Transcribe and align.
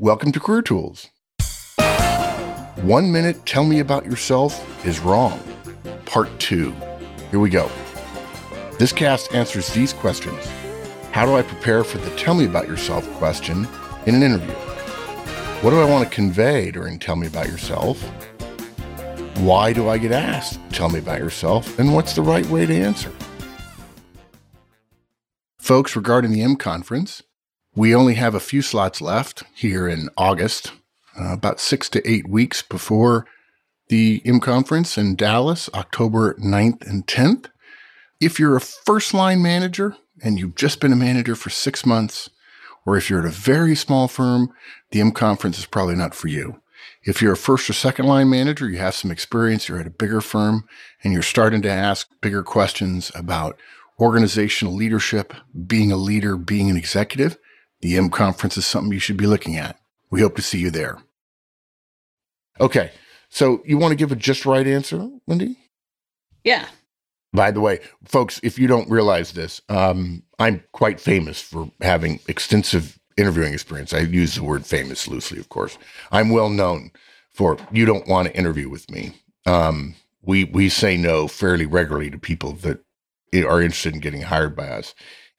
Welcome 0.00 0.32
to 0.32 0.40
Career 0.40 0.60
Tools. 0.60 1.08
One 2.82 3.12
minute, 3.12 3.46
tell 3.46 3.62
me 3.62 3.78
about 3.78 4.04
yourself 4.04 4.84
is 4.84 4.98
wrong. 4.98 5.40
Part 6.04 6.36
two. 6.40 6.74
Here 7.30 7.38
we 7.38 7.48
go. 7.48 7.70
This 8.76 8.92
cast 8.92 9.32
answers 9.32 9.72
these 9.72 9.92
questions 9.92 10.48
How 11.12 11.24
do 11.24 11.36
I 11.36 11.42
prepare 11.42 11.84
for 11.84 11.98
the 11.98 12.10
tell 12.16 12.34
me 12.34 12.44
about 12.44 12.66
yourself 12.66 13.08
question 13.18 13.68
in 14.06 14.16
an 14.16 14.24
interview? 14.24 14.50
What 15.62 15.70
do 15.70 15.80
I 15.80 15.88
want 15.88 16.08
to 16.08 16.12
convey 16.12 16.72
during 16.72 16.98
Tell 16.98 17.14
Me 17.14 17.28
About 17.28 17.46
Yourself? 17.46 18.02
Why 19.38 19.72
do 19.72 19.88
I 19.88 19.98
get 19.98 20.10
asked, 20.10 20.58
Tell 20.72 20.88
me 20.88 20.98
about 20.98 21.20
yourself? 21.20 21.78
And 21.78 21.94
what's 21.94 22.14
the 22.14 22.22
right 22.22 22.46
way 22.46 22.66
to 22.66 22.74
answer? 22.74 23.12
Folks, 25.56 25.94
regarding 25.94 26.32
the 26.32 26.42
M 26.42 26.56
conference, 26.56 27.22
we 27.74 27.94
only 27.94 28.14
have 28.14 28.34
a 28.34 28.40
few 28.40 28.62
slots 28.62 29.00
left 29.00 29.42
here 29.54 29.88
in 29.88 30.08
August, 30.16 30.72
uh, 31.18 31.32
about 31.32 31.60
six 31.60 31.88
to 31.90 32.08
eight 32.08 32.28
weeks 32.28 32.62
before 32.62 33.26
the 33.88 34.22
M 34.24 34.40
conference 34.40 34.96
in 34.96 35.16
Dallas, 35.16 35.68
October 35.74 36.34
9th 36.34 36.88
and 36.88 37.06
10th. 37.06 37.46
If 38.20 38.38
you're 38.38 38.56
a 38.56 38.60
first 38.60 39.12
line 39.12 39.42
manager 39.42 39.96
and 40.22 40.38
you've 40.38 40.54
just 40.54 40.80
been 40.80 40.92
a 40.92 40.96
manager 40.96 41.34
for 41.34 41.50
six 41.50 41.84
months, 41.84 42.30
or 42.86 42.96
if 42.96 43.10
you're 43.10 43.20
at 43.20 43.26
a 43.26 43.30
very 43.30 43.74
small 43.74 44.08
firm, 44.08 44.52
the 44.90 45.00
M 45.00 45.10
conference 45.10 45.58
is 45.58 45.66
probably 45.66 45.96
not 45.96 46.14
for 46.14 46.28
you. 46.28 46.60
If 47.02 47.20
you're 47.20 47.32
a 47.32 47.36
first 47.36 47.68
or 47.68 47.74
second 47.74 48.06
line 48.06 48.30
manager, 48.30 48.68
you 48.68 48.78
have 48.78 48.94
some 48.94 49.10
experience, 49.10 49.68
you're 49.68 49.80
at 49.80 49.86
a 49.86 49.90
bigger 49.90 50.20
firm, 50.20 50.66
and 51.02 51.12
you're 51.12 51.22
starting 51.22 51.60
to 51.62 51.70
ask 51.70 52.08
bigger 52.22 52.42
questions 52.42 53.10
about 53.14 53.58
organizational 54.00 54.74
leadership, 54.74 55.34
being 55.66 55.92
a 55.92 55.96
leader, 55.96 56.36
being 56.36 56.70
an 56.70 56.76
executive, 56.76 57.36
the 57.84 57.98
M 57.98 58.08
conference 58.08 58.56
is 58.56 58.64
something 58.64 58.92
you 58.92 58.98
should 58.98 59.18
be 59.18 59.26
looking 59.26 59.58
at. 59.58 59.78
We 60.10 60.22
hope 60.22 60.36
to 60.36 60.42
see 60.42 60.58
you 60.58 60.70
there. 60.70 61.02
Okay. 62.58 62.90
So 63.28 63.60
you 63.66 63.76
want 63.76 63.92
to 63.92 63.96
give 63.96 64.10
a 64.10 64.16
just 64.16 64.46
right 64.46 64.66
answer, 64.66 65.06
Wendy? 65.26 65.58
Yeah. 66.44 66.66
By 67.34 67.50
the 67.50 67.60
way, 67.60 67.80
folks, 68.06 68.40
if 68.42 68.58
you 68.58 68.68
don't 68.68 68.88
realize 68.88 69.32
this, 69.32 69.60
um, 69.68 70.22
I'm 70.38 70.64
quite 70.72 70.98
famous 70.98 71.42
for 71.42 71.70
having 71.82 72.20
extensive 72.26 72.98
interviewing 73.18 73.52
experience. 73.52 73.92
I 73.92 73.98
use 73.98 74.36
the 74.36 74.44
word 74.44 74.64
famous 74.64 75.06
loosely, 75.06 75.38
of 75.38 75.50
course. 75.50 75.76
I'm 76.10 76.30
well 76.30 76.48
known 76.48 76.90
for 77.28 77.58
you 77.70 77.84
don't 77.84 78.08
want 78.08 78.28
to 78.28 78.34
interview 78.34 78.70
with 78.70 78.90
me. 78.90 79.12
Um, 79.44 79.94
we 80.22 80.44
we 80.44 80.70
say 80.70 80.96
no 80.96 81.28
fairly 81.28 81.66
regularly 81.66 82.08
to 82.08 82.18
people 82.18 82.52
that 82.52 82.82
are 83.34 83.60
interested 83.60 83.92
in 83.92 84.00
getting 84.00 84.22
hired 84.22 84.56
by 84.56 84.68
us. 84.68 84.94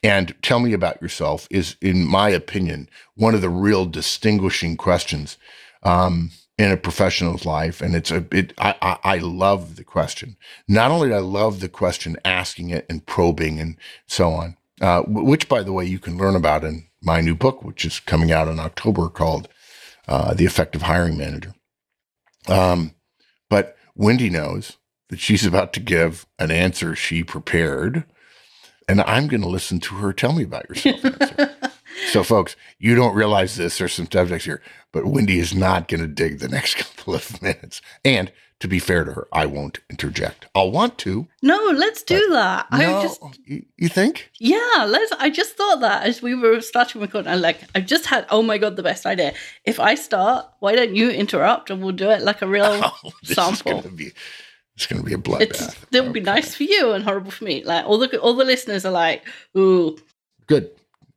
And 0.05 0.35
tell 0.43 0.59
me 0.59 0.71
about 0.71 1.01
yourself 1.01 1.47
is, 1.49 1.77
in 1.81 2.05
my 2.05 2.29
opinion, 2.29 2.87
one 3.15 3.33
of 3.33 3.41
the 3.41 3.49
real 3.49 3.87
distinguishing 3.87 4.77
questions 4.77 5.39
um, 5.81 6.29
in 6.59 6.71
a 6.71 6.77
professional's 6.77 7.43
life. 7.43 7.81
And 7.81 7.95
it's 7.95 8.11
a, 8.11 8.23
it, 8.31 8.53
I, 8.59 8.75
I, 8.83 8.97
I 9.03 9.17
love 9.17 9.77
the 9.77 9.83
question. 9.83 10.37
Not 10.67 10.91
only 10.91 11.09
do 11.09 11.15
I 11.15 11.19
love 11.21 11.59
the 11.59 11.69
question, 11.69 12.17
asking 12.23 12.69
it 12.69 12.85
and 12.87 13.03
probing 13.03 13.59
and 13.59 13.77
so 14.05 14.29
on, 14.29 14.57
uh, 14.79 15.01
which, 15.07 15.49
by 15.49 15.63
the 15.63 15.73
way, 15.73 15.85
you 15.85 15.97
can 15.97 16.19
learn 16.19 16.35
about 16.35 16.63
in 16.63 16.85
my 17.01 17.19
new 17.19 17.33
book, 17.33 17.63
which 17.63 17.83
is 17.83 17.99
coming 17.99 18.31
out 18.31 18.47
in 18.47 18.59
October 18.59 19.09
called 19.09 19.47
uh, 20.07 20.35
The 20.35 20.45
Effective 20.45 20.83
Hiring 20.83 21.17
Manager. 21.17 21.55
Um, 22.47 22.93
but 23.49 23.75
Wendy 23.95 24.29
knows 24.29 24.77
that 25.09 25.19
she's 25.19 25.47
about 25.47 25.73
to 25.73 25.79
give 25.79 26.27
an 26.37 26.51
answer 26.51 26.95
she 26.95 27.23
prepared 27.23 28.05
and 28.87 29.01
I'm 29.01 29.27
going 29.27 29.41
to 29.41 29.47
listen 29.47 29.79
to 29.81 29.95
her 29.95 30.13
tell 30.13 30.33
me 30.33 30.43
about 30.43 30.69
yourself. 30.69 30.99
so, 32.11 32.23
folks, 32.23 32.55
you 32.77 32.95
don't 32.95 33.15
realize 33.15 33.55
this. 33.55 33.77
There's 33.77 33.93
some 33.93 34.09
subjects 34.11 34.45
here, 34.45 34.61
but 34.91 35.05
Wendy 35.05 35.39
is 35.39 35.53
not 35.53 35.87
going 35.87 36.01
to 36.01 36.07
dig 36.07 36.39
the 36.39 36.49
next 36.49 36.75
couple 36.97 37.15
of 37.15 37.41
minutes. 37.41 37.81
And 38.03 38.31
to 38.59 38.67
be 38.67 38.79
fair 38.79 39.03
to 39.03 39.11
her, 39.11 39.27
I 39.33 39.45
won't 39.47 39.79
interject. 39.89 40.47
I'll 40.55 40.71
want 40.71 40.97
to. 40.99 41.27
No, 41.41 41.57
let's 41.75 42.03
do 42.03 42.29
that. 42.31 42.71
No, 42.71 42.99
I 42.99 43.03
just, 43.03 43.21
you, 43.45 43.89
think? 43.89 44.31
Yeah, 44.39 44.85
let's. 44.87 45.11
I 45.19 45.29
just 45.29 45.57
thought 45.57 45.81
that 45.81 46.03
as 46.03 46.21
we 46.21 46.35
were 46.35 46.61
starting 46.61 47.01
recording, 47.01 47.31
I'm 47.31 47.41
like, 47.41 47.59
I've 47.75 47.85
just 47.85 48.05
had. 48.05 48.25
Oh 48.29 48.41
my 48.41 48.57
god, 48.57 48.77
the 48.77 48.83
best 48.83 49.05
idea. 49.05 49.33
If 49.65 49.79
I 49.79 49.95
start, 49.95 50.47
why 50.59 50.73
don't 50.75 50.95
you 50.95 51.09
interrupt 51.09 51.69
and 51.69 51.83
we'll 51.83 51.91
do 51.91 52.09
it 52.09 52.21
like 52.21 52.41
a 52.41 52.47
real 52.47 52.65
oh, 53.03 53.11
sample? 53.23 53.81
Be, 53.81 54.13
it's 54.75 54.87
going 54.87 55.01
to 55.01 55.05
be 55.05 55.13
a 55.13 55.17
bloodbath. 55.17 55.75
It 55.91 56.01
would 56.01 56.01
okay. 56.01 56.11
be 56.11 56.19
nice 56.19 56.55
for 56.55 56.63
you 56.63 56.91
and 56.91 57.03
horrible 57.03 57.31
for 57.31 57.45
me. 57.45 57.63
Like 57.63 57.85
all 57.85 57.97
the 57.97 58.19
all 58.19 58.33
the 58.33 58.43
listeners 58.43 58.85
are 58.85 58.91
like, 58.91 59.25
"Ooh." 59.57 59.97
Good. 60.47 60.69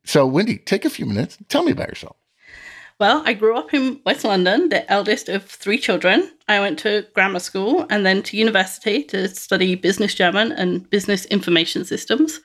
So, 0.05 0.25
Wendy, 0.25 0.57
take 0.57 0.85
a 0.85 0.89
few 0.89 1.05
minutes. 1.05 1.37
Tell 1.49 1.63
me 1.63 1.71
about 1.71 1.89
yourself. 1.89 2.15
Well, 2.99 3.21
I 3.25 3.33
grew 3.33 3.55
up 3.55 3.73
in 3.73 4.01
West 4.05 4.25
London, 4.25 4.69
the 4.69 4.89
eldest 4.91 5.29
of 5.29 5.45
three 5.45 5.77
children. 5.77 6.31
I 6.49 6.59
went 6.59 6.79
to 6.79 7.05
grammar 7.13 7.39
school 7.39 7.85
and 7.89 8.05
then 8.05 8.23
to 8.23 8.37
university 8.37 9.03
to 9.03 9.29
study 9.29 9.75
business 9.75 10.15
German 10.15 10.51
and 10.51 10.89
business 10.89 11.25
information 11.25 11.85
systems. 11.85 12.41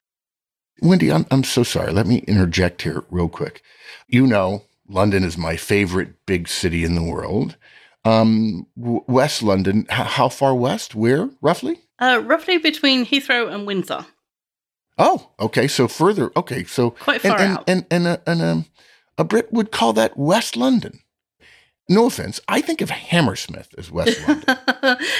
Wendy, 0.81 1.11
I'm, 1.11 1.27
I'm 1.31 1.43
so 1.43 1.63
sorry. 1.65 1.93
Let 1.93 2.07
me 2.07 2.19
interject 2.29 2.83
here 2.83 3.05
real 3.11 3.29
quick. 3.29 3.63
You 4.07 4.27
know, 4.27 4.63
London 4.89 5.25
is 5.25 5.39
my 5.39 5.57
favorite 5.57 6.25
big 6.27 6.47
city 6.47 6.85
in 6.85 6.95
the 6.95 7.03
world. 7.03 7.57
Um, 8.05 8.67
West 8.77 9.43
London, 9.43 9.87
H- 9.91 10.07
how 10.07 10.29
far 10.29 10.55
west? 10.55 10.95
Where, 10.95 11.31
roughly? 11.41 11.81
Uh, 11.99 12.23
roughly 12.25 12.59
between 12.59 13.07
Heathrow 13.07 13.53
and 13.53 13.67
Windsor. 13.67 14.05
Oh, 14.99 15.31
okay. 15.41 15.69
So 15.69 15.89
further. 15.89 16.31
Okay, 16.37 16.65
so 16.65 16.91
quite 16.91 17.21
far 17.21 17.41
and, 17.41 17.59
out. 17.59 17.65
And 17.67 17.87
and 17.91 18.07
and, 18.07 18.21
and 18.27 18.43
um, 18.43 18.65
a 19.19 19.25
Brit 19.25 19.53
would 19.53 19.73
call 19.73 19.93
that 19.95 20.17
West 20.17 20.57
London. 20.57 21.01
No 21.87 22.07
offense, 22.07 22.41
I 22.49 22.63
think 22.63 22.81
of 22.81 22.89
Hammersmith 22.89 23.69
as 23.77 23.91
West 23.91 24.27
London. 24.27 24.57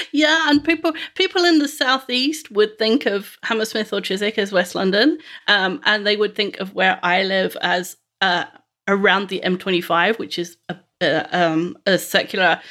yeah, 0.11 0.49
and 0.49 0.63
people 0.63 0.93
people 1.13 1.43
in 1.43 1.59
the 1.59 1.67
southeast 1.67 2.49
would 2.49 2.79
think 2.79 3.05
of 3.05 3.37
Hammersmith 3.43 3.93
or 3.93 4.01
Chiswick 4.01 4.39
as 4.39 4.51
West 4.51 4.73
London, 4.73 5.19
um, 5.47 5.79
and 5.85 6.07
they 6.07 6.17
would 6.17 6.33
think 6.33 6.57
of 6.59 6.73
where 6.73 6.99
I 7.03 7.21
live 7.21 7.55
as 7.61 7.97
uh, 8.21 8.45
around 8.87 9.29
the 9.29 9.41
M25, 9.41 10.17
which 10.17 10.39
is 10.39 10.57
a 10.69 10.75
a, 11.05 11.29
um, 11.31 11.77
a 11.85 11.97
circular 11.97 12.61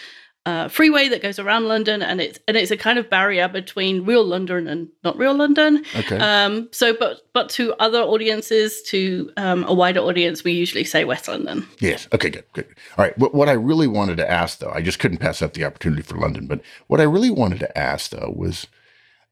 uh, 0.47 0.69
freeway 0.69 1.09
that 1.09 1.23
goes 1.23 1.39
around 1.39 1.65
London, 1.65 2.03
and 2.03 2.21
it's 2.21 2.39
and 2.47 2.57
it's 2.57 2.71
a 2.71 2.77
kind 2.77 2.99
of 2.99 3.09
barrier 3.09 3.49
between 3.49 4.05
real 4.05 4.25
London 4.25 4.69
and 4.69 4.89
not 5.03 5.17
real 5.17 5.35
London. 5.35 5.83
Okay. 5.97 6.19
Um, 6.19 6.69
so, 6.71 6.93
but 6.93 7.23
but 7.33 7.49
to 7.51 7.73
other 7.79 8.01
audiences, 8.01 8.83
to 8.83 9.33
um, 9.39 9.65
a 9.67 9.73
wider 9.73 10.01
audience, 10.01 10.45
we 10.45 10.53
usually 10.53 10.85
say 10.85 11.05
West 11.05 11.29
London. 11.29 11.67
Yes. 11.81 12.09
Okay. 12.13 12.29
Good. 12.29 12.45
Good. 12.53 12.67
All 12.99 13.05
right. 13.05 13.17
What, 13.17 13.35
what 13.35 13.49
I 13.49 13.53
really 13.53 13.87
wanted 13.87 14.19
to 14.19 14.31
ask, 14.31 14.59
though, 14.59 14.71
I 14.71 14.83
just 14.83 14.99
couldn't 14.99 15.19
pass 15.19 15.41
up 15.41 15.55
the 15.55 15.65
opportunity 15.65 16.03
for 16.03 16.19
London. 16.19 16.47
But 16.47 16.61
what 16.89 17.01
I 17.01 17.05
really 17.05 17.31
wanted 17.31 17.61
to 17.61 17.79
ask, 17.79 18.11
though, 18.11 18.33
was, 18.37 18.67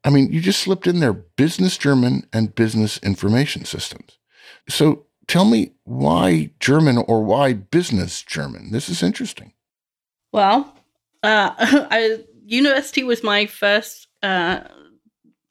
I 0.04 0.10
mean, 0.10 0.32
you 0.32 0.40
just 0.40 0.62
slipped 0.62 0.86
in 0.86 1.00
there: 1.00 1.12
business 1.12 1.76
German 1.76 2.26
and 2.32 2.54
business 2.54 2.96
information 3.02 3.66
systems. 3.66 4.18
So 4.66 5.04
tell 5.32 5.44
me 5.46 5.72
why 5.84 6.50
German 6.60 6.98
or 6.98 7.24
why 7.24 7.54
business 7.54 8.20
German? 8.20 8.70
This 8.70 8.90
is 8.90 9.02
interesting. 9.02 9.54
Well, 10.30 10.76
uh, 11.22 11.52
I, 11.58 12.18
university 12.44 13.02
was 13.02 13.22
my 13.22 13.46
first 13.46 14.08
uh, 14.22 14.60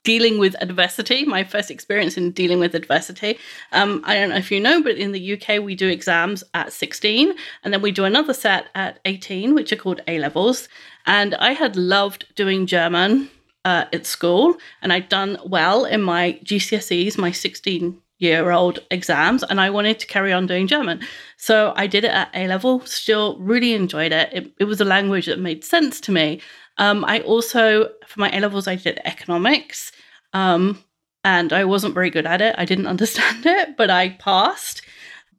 dealing 0.03 0.37
with 0.37 0.55
adversity, 0.61 1.25
my 1.25 1.43
first 1.43 1.71
experience 1.71 2.15
in 2.15 2.29
dealing 2.29 2.59
with 2.59 2.75
adversity. 2.75 3.39
Um, 3.71 4.03
I 4.05 4.13
don't 4.13 4.29
know 4.29 4.35
if 4.35 4.51
you 4.51 4.59
know, 4.59 4.83
but 4.83 4.97
in 4.97 5.13
the 5.13 5.33
UK, 5.33 5.63
we 5.63 5.73
do 5.73 5.87
exams 5.89 6.43
at 6.53 6.71
16, 6.71 7.33
and 7.63 7.73
then 7.73 7.81
we 7.81 7.91
do 7.91 8.05
another 8.05 8.35
set 8.35 8.67
at 8.75 8.99
18, 9.05 9.55
which 9.55 9.73
are 9.73 9.77
called 9.77 10.01
A 10.07 10.19
levels. 10.19 10.69
And 11.07 11.33
I 11.35 11.53
had 11.53 11.75
loved 11.75 12.27
doing 12.35 12.67
German 12.67 13.31
uh, 13.65 13.85
at 13.91 14.05
school, 14.05 14.57
and 14.83 14.93
I'd 14.93 15.09
done 15.09 15.39
well 15.43 15.85
in 15.85 16.03
my 16.03 16.39
GCSEs, 16.43 17.17
my 17.17 17.31
16 17.31 17.99
year 18.21 18.51
old 18.51 18.79
exams 18.91 19.43
and 19.43 19.59
I 19.59 19.71
wanted 19.71 19.99
to 19.99 20.05
carry 20.05 20.31
on 20.31 20.45
doing 20.45 20.67
German. 20.67 21.01
So 21.37 21.73
I 21.75 21.87
did 21.87 22.03
it 22.03 22.11
at 22.11 22.29
A 22.35 22.47
level, 22.47 22.79
still 22.85 23.37
really 23.39 23.73
enjoyed 23.73 24.11
it. 24.11 24.29
It, 24.31 24.53
it 24.59 24.65
was 24.65 24.79
a 24.79 24.85
language 24.85 25.25
that 25.25 25.39
made 25.39 25.65
sense 25.65 25.99
to 26.01 26.11
me. 26.11 26.39
Um, 26.77 27.03
I 27.05 27.21
also, 27.21 27.89
for 28.05 28.19
my 28.19 28.29
A 28.31 28.39
levels, 28.39 28.67
I 28.67 28.75
did 28.75 29.01
economics 29.05 29.91
um, 30.33 30.83
and 31.23 31.51
I 31.51 31.65
wasn't 31.65 31.95
very 31.95 32.11
good 32.11 32.27
at 32.27 32.41
it. 32.41 32.53
I 32.59 32.65
didn't 32.65 32.87
understand 32.95 33.45
it, 33.45 33.75
but 33.75 33.89
I 33.89 34.09
passed. 34.09 34.83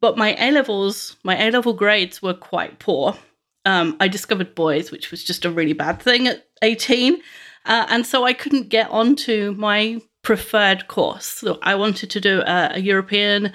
But 0.01 0.17
my 0.17 0.35
A 0.37 0.51
levels, 0.51 1.15
my 1.23 1.41
A 1.41 1.51
level 1.51 1.71
grades 1.71 2.21
were 2.21 2.33
quite 2.33 2.79
poor. 2.79 3.17
Um, 3.63 3.95
I 4.01 4.09
discovered 4.09 4.55
boys, 4.55 4.91
which 4.91 5.09
was 5.09 5.23
just 5.23 5.45
a 5.45 5.51
really 5.51 5.71
bad 5.71 6.01
thing 6.01 6.27
at 6.27 6.45
18. 6.61 7.21
Uh, 7.65 7.85
and 7.87 8.05
so 8.05 8.25
I 8.25 8.33
couldn't 8.33 8.67
get 8.67 8.89
onto 8.89 9.55
my 9.57 10.01
preferred 10.23 10.87
course. 10.87 11.25
So 11.25 11.59
I 11.61 11.75
wanted 11.75 12.09
to 12.09 12.19
do 12.19 12.41
a, 12.41 12.71
a 12.75 12.79
European 12.79 13.51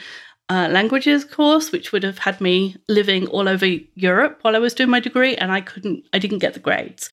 uh, 0.51 0.69
languages 0.71 1.25
course, 1.25 1.73
which 1.73 1.93
would 1.93 2.03
have 2.05 2.19
had 2.19 2.41
me 2.41 2.77
living 2.89 3.27
all 3.29 3.49
over 3.49 3.67
Europe 3.67 4.39
while 4.43 4.57
I 4.57 4.61
was 4.61 4.75
doing 4.75 4.91
my 4.91 5.01
degree, 5.01 5.37
and 5.37 5.53
I 5.53 5.61
couldn't, 5.61 6.05
I 6.13 6.19
didn't 6.19 6.39
get 6.39 6.55
the 6.55 6.61
grades. 6.61 7.11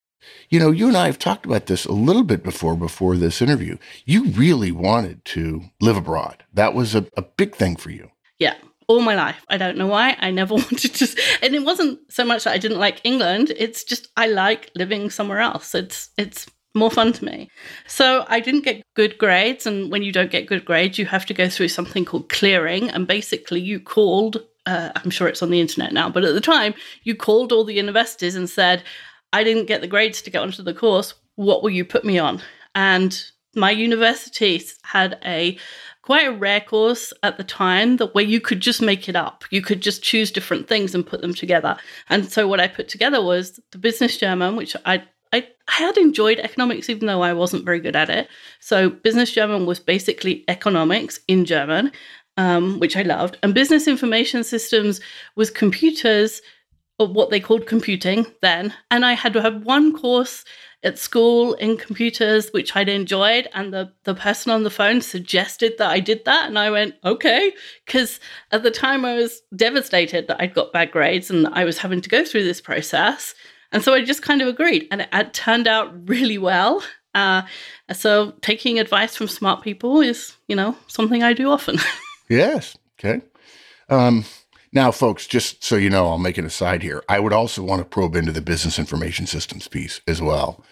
You 0.50 0.60
know, 0.60 0.72
you 0.72 0.88
and 0.88 0.98
I 0.98 1.06
have 1.08 1.20
talked 1.20 1.46
about 1.46 1.68
this 1.68 1.86
a 1.86 1.92
little 1.92 2.24
bit 2.24 2.44
before, 2.44 2.76
before 2.76 3.16
this 3.18 3.42
interview. 3.42 3.78
You 4.06 4.26
really 4.26 4.72
wanted 4.72 5.24
to 5.26 5.62
live 5.82 5.98
abroad. 5.98 6.44
That 6.54 6.74
was 6.74 6.96
a, 6.96 7.06
a 7.16 7.22
big 7.22 7.56
thing 7.56 7.76
for 7.76 7.92
you. 7.92 8.10
Yeah. 8.40 8.56
all 8.88 9.02
my 9.02 9.16
life. 9.16 9.46
I 9.50 9.58
don't 9.58 9.78
know 9.78 9.88
why. 9.88 10.16
I 10.20 10.32
never 10.32 10.54
wanted 10.56 10.94
to, 10.96 11.08
and 11.42 11.56
it 11.56 11.64
wasn't 11.64 12.00
so 12.12 12.26
much 12.26 12.44
that 12.44 12.54
I 12.54 12.58
didn't 12.58 12.80
like 12.80 13.02
England. 13.04 13.52
It's 13.58 13.84
just 13.84 14.10
I 14.18 14.28
like 14.28 14.72
living 14.76 15.10
somewhere 15.10 15.40
else. 15.40 15.76
It's 15.76 16.10
it's 16.18 16.48
more 16.76 16.92
fun 16.92 17.14
to 17.14 17.26
me. 17.26 17.50
So 17.88 18.26
I 18.28 18.40
didn't 18.40 18.66
get 18.66 18.84
good 18.96 19.18
grades, 19.18 19.66
and 19.66 19.92
when 19.92 20.04
you 20.04 20.12
don't 20.12 20.32
get 20.32 20.48
good 20.48 20.66
grades, 20.66 21.00
you 21.00 21.06
have 21.06 21.26
to 21.28 21.34
go 21.34 21.50
through 21.50 21.70
something 21.70 22.06
called 22.06 22.30
clearing, 22.30 22.90
and 22.90 23.08
basically 23.08 23.62
you 23.62 23.80
called. 23.80 24.44
Uh, 24.68 24.92
I'm 24.96 25.12
sure 25.12 25.28
it's 25.28 25.44
on 25.44 25.52
the 25.52 25.62
internet 25.62 25.94
now, 25.94 26.10
but 26.10 26.26
at 26.26 26.34
the 26.34 26.42
time 26.42 26.74
you 27.04 27.16
called 27.16 27.52
all 27.52 27.64
the 27.64 27.74
universities 27.74 28.36
and 28.36 28.50
said, 28.50 28.84
"I 29.32 29.44
didn't 29.44 29.68
get 29.68 29.82
the 29.82 29.88
grades 29.88 30.22
to 30.24 30.32
get 30.32 30.42
onto 30.42 30.64
the 30.64 30.74
course. 30.74 31.14
What 31.36 31.64
will 31.64 31.70
you 31.70 31.86
put 31.86 32.04
me 32.04 32.18
on?" 32.18 32.42
And 32.74 33.24
my 33.56 33.72
university 33.72 34.62
had 34.84 35.18
a 35.24 35.58
quite 36.02 36.28
a 36.28 36.32
rare 36.32 36.62
course 36.62 37.12
at 37.24 37.38
the 37.38 37.44
time 37.44 37.98
that 37.98 38.14
where 38.14 38.24
you 38.24 38.40
could 38.40 38.60
just 38.60 38.82
make 38.82 39.10
it 39.10 39.16
up. 39.16 39.44
You 39.50 39.62
could 39.62 39.82
just 39.82 40.04
choose 40.04 40.30
different 40.30 40.68
things 40.68 40.94
and 40.94 41.06
put 41.06 41.22
them 41.22 41.34
together. 41.34 41.78
And 42.10 42.32
so 42.32 42.48
what 42.48 42.60
I 42.60 42.68
put 42.68 42.88
together 42.88 43.24
was 43.24 43.60
the 43.72 43.80
business 43.80 44.18
German, 44.18 44.56
which 44.56 44.76
I 44.86 45.04
I, 45.36 45.48
I 45.68 45.74
had 45.74 45.98
enjoyed 45.98 46.40
economics 46.40 46.90
even 46.90 47.08
though 47.08 47.22
I 47.22 47.34
wasn't 47.34 47.66
very 47.66 47.80
good 47.80 47.96
at 47.96 48.10
it. 48.10 48.28
So 48.60 48.90
business 48.90 49.32
German 49.32 49.66
was 49.66 49.80
basically 49.80 50.44
economics 50.48 51.20
in 51.28 51.46
German, 51.46 51.92
um, 52.38 52.80
which 52.80 52.96
I 52.96 53.02
loved. 53.02 53.38
And 53.44 53.54
business 53.54 53.88
information 53.88 54.44
systems 54.44 55.02
was 55.36 55.50
computers 55.50 56.42
or 56.98 57.08
what 57.08 57.30
they 57.30 57.40
called 57.40 57.68
computing 57.68 58.26
then. 58.42 58.74
And 58.90 59.06
I 59.06 59.14
had 59.14 59.34
to 59.34 59.42
have 59.42 59.66
one 59.66 59.98
course 59.98 60.46
at 60.84 61.00
school 61.00 61.56
in 61.56 61.78
computers, 61.78 62.50
which 62.52 62.76
I'd 62.76 62.88
enjoyed. 62.88 63.50
And 63.54 63.74
the, 63.74 63.92
the 64.04 64.14
person 64.14 64.52
on 64.52 64.64
the 64.64 64.70
phone 64.70 65.02
suggested 65.02 65.74
that 65.80 65.90
I 65.90 66.00
did 66.00 66.24
that. 66.26 66.48
And 66.48 66.58
I 66.58 66.70
went, 66.70 66.96
okay. 67.04 67.52
Because 67.86 68.20
at 68.52 68.64
the 68.64 68.72
time 68.72 69.04
I 69.04 69.16
was 69.16 69.42
devastated 69.56 70.28
that 70.28 70.40
I'd 70.40 70.54
got 70.54 70.72
bad 70.72 70.92
grades 70.92 71.30
and 71.30 71.48
I 71.48 71.66
was 71.66 71.80
having 71.80 72.02
to 72.02 72.10
go 72.10 72.24
through 72.24 72.44
this 72.44 72.62
process. 72.62 73.34
And 73.76 73.84
so 73.84 73.94
I 73.94 74.06
just 74.06 74.22
kind 74.22 74.42
of 74.42 74.48
agreed. 74.48 74.88
And 74.90 75.02
it, 75.02 75.10
it 75.12 75.34
turned 75.34 75.68
out 75.68 75.92
really 76.08 76.38
well. 76.38 76.82
Uh, 77.14 77.42
so 77.92 78.32
taking 78.40 78.80
advice 78.80 79.18
from 79.18 79.28
smart 79.28 79.62
people 79.62 80.00
is, 80.00 80.38
you 80.48 80.56
know, 80.56 80.78
something 80.88 81.24
I 81.24 81.34
do 81.34 81.52
often. 81.52 81.78
yes. 82.30 82.78
Okay. 82.98 83.22
Um, 83.90 84.24
now, 84.72 84.92
folks, 84.92 85.28
just 85.28 85.62
so 85.62 85.76
you 85.76 85.90
know, 85.90 86.08
I'll 86.08 86.18
make 86.18 86.38
an 86.38 86.46
aside 86.46 86.84
here. 86.84 87.04
I 87.10 87.20
would 87.20 87.34
also 87.34 87.64
want 87.64 87.82
to 87.82 87.86
probe 87.86 88.16
into 88.16 88.32
the 88.32 88.40
business 88.40 88.80
information 88.80 89.28
systems 89.28 89.68
piece 89.68 90.00
as 90.08 90.22
well. 90.22 90.64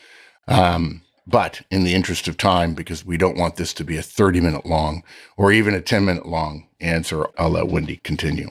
Um, 0.47 1.01
but 1.27 1.61
in 1.69 1.83
the 1.83 1.95
interest 1.95 2.29
of 2.29 2.37
time, 2.37 2.73
because 2.73 3.05
we 3.05 3.17
don't 3.17 3.37
want 3.37 3.57
this 3.57 3.73
to 3.73 3.83
be 3.83 3.97
a 3.97 4.01
30 4.01 4.39
minute 4.39 4.65
long 4.65 5.03
or 5.35 5.51
even 5.51 5.73
a 5.73 5.81
10 5.81 6.05
minute 6.05 6.25
long 6.25 6.69
answer, 6.79 7.27
I'll 7.37 7.49
let 7.49 7.67
Wendy 7.67 7.97
continue. 7.97 8.47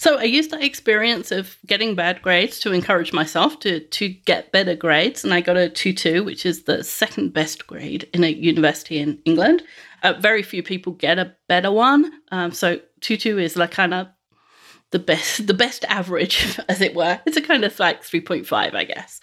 So 0.00 0.16
I 0.16 0.22
used 0.22 0.50
that 0.52 0.64
experience 0.64 1.30
of 1.30 1.58
getting 1.66 1.94
bad 1.94 2.22
grades 2.22 2.58
to 2.60 2.72
encourage 2.72 3.12
myself 3.12 3.60
to 3.60 3.80
to 3.80 4.08
get 4.08 4.50
better 4.50 4.74
grades, 4.74 5.24
and 5.24 5.34
I 5.34 5.42
got 5.42 5.58
a 5.58 5.68
two 5.68 5.92
two, 5.92 6.24
which 6.24 6.46
is 6.46 6.62
the 6.62 6.82
second 6.82 7.34
best 7.34 7.66
grade 7.66 8.08
in 8.14 8.24
a 8.24 8.32
university 8.32 8.96
in 8.98 9.18
England. 9.26 9.62
Uh, 10.02 10.14
very 10.14 10.42
few 10.42 10.62
people 10.62 10.94
get 10.94 11.18
a 11.18 11.36
better 11.48 11.70
one, 11.70 12.10
um, 12.32 12.50
so 12.50 12.80
two 13.02 13.18
two 13.18 13.38
is 13.38 13.58
like 13.58 13.72
kind 13.72 13.92
of 13.92 14.06
the 14.90 14.98
best 14.98 15.46
the 15.46 15.52
best 15.52 15.84
average, 15.84 16.58
as 16.70 16.80
it 16.80 16.94
were. 16.94 17.20
It's 17.26 17.36
a 17.36 17.42
kind 17.42 17.62
of 17.62 17.78
like 17.78 18.02
three 18.02 18.22
point 18.22 18.46
five, 18.46 18.74
I 18.74 18.84
guess. 18.84 19.20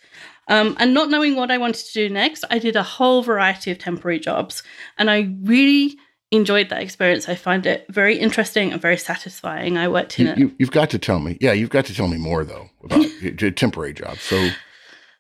Um, 0.48 0.78
and 0.80 0.94
not 0.94 1.10
knowing 1.10 1.36
what 1.36 1.50
I 1.50 1.58
wanted 1.58 1.88
to 1.88 1.94
do 1.94 2.08
next, 2.08 2.46
I 2.52 2.60
did 2.60 2.76
a 2.76 2.84
whole 2.84 3.24
variety 3.24 3.72
of 3.72 3.80
temporary 3.80 4.20
jobs, 4.20 4.62
and 5.00 5.10
I 5.10 5.36
really 5.42 5.98
enjoyed 6.32 6.70
that 6.70 6.82
experience. 6.82 7.30
I 7.30 7.36
find 7.36 7.66
it 7.66 7.86
very 7.90 8.18
interesting 8.18 8.74
and 8.74 8.82
very 8.82 8.98
satisfying. 8.98 9.78
I 9.78 9.88
worked 9.88 10.20
in 10.20 10.28
you, 10.28 10.32
it. 10.32 10.40
You, 10.40 10.66
have 10.66 10.72
got 10.72 10.90
to 10.92 11.00
tell 11.00 11.20
me. 11.20 11.38
Yeah, 11.40 11.54
you've 11.54 11.70
got 11.70 11.86
to 11.86 11.94
tell 11.94 12.08
me 12.08 12.18
more 12.18 12.44
though 12.44 12.70
about 12.84 13.06
temporary 13.56 13.94
jobs. 13.94 14.22
So, 14.22 14.50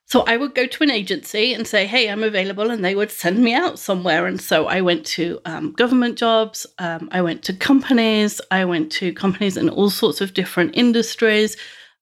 so 0.05 0.21
I 0.21 0.37
would 0.37 0.55
go 0.55 0.65
to 0.65 0.83
an 0.83 0.91
agency 0.91 1.53
and 1.53 1.65
say, 1.65 1.85
"Hey, 1.85 2.09
I'm 2.09 2.23
available," 2.23 2.69
and 2.71 2.83
they 2.83 2.95
would 2.95 3.11
send 3.11 3.39
me 3.39 3.53
out 3.53 3.79
somewhere. 3.79 4.25
And 4.25 4.41
so 4.41 4.67
I 4.67 4.81
went 4.81 5.05
to 5.07 5.39
um, 5.45 5.71
government 5.73 6.17
jobs. 6.17 6.65
Um, 6.79 7.09
I 7.11 7.21
went 7.21 7.43
to 7.43 7.53
companies. 7.53 8.41
I 8.51 8.65
went 8.65 8.91
to 8.93 9.13
companies 9.13 9.57
in 9.57 9.69
all 9.69 9.89
sorts 9.89 10.21
of 10.21 10.33
different 10.33 10.75
industries. 10.75 11.55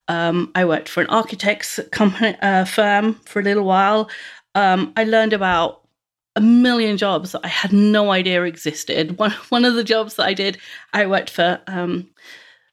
Um, 0.07 0.51
I 0.53 0.65
worked 0.65 0.89
for 0.89 1.01
an 1.01 1.07
architects 1.07 1.79
company 1.91 2.37
uh, 2.41 2.65
firm 2.65 3.15
for 3.25 3.39
a 3.39 3.43
little 3.43 3.65
while. 3.65 4.09
Um, 4.53 4.93
I 4.95 5.03
learned 5.03 5.33
about 5.33 5.84
a 6.35 6.41
million 6.41 6.97
jobs 6.97 7.31
that 7.31 7.41
I 7.43 7.47
had 7.47 7.71
no 7.71 8.11
idea 8.11 8.43
existed. 8.43 9.17
One 9.17 9.31
one 9.49 9.65
of 9.65 9.75
the 9.75 9.83
jobs 9.83 10.15
that 10.15 10.25
I 10.25 10.33
did, 10.33 10.57
I 10.93 11.05
worked 11.05 11.29
for 11.29 11.61
um, 11.67 12.09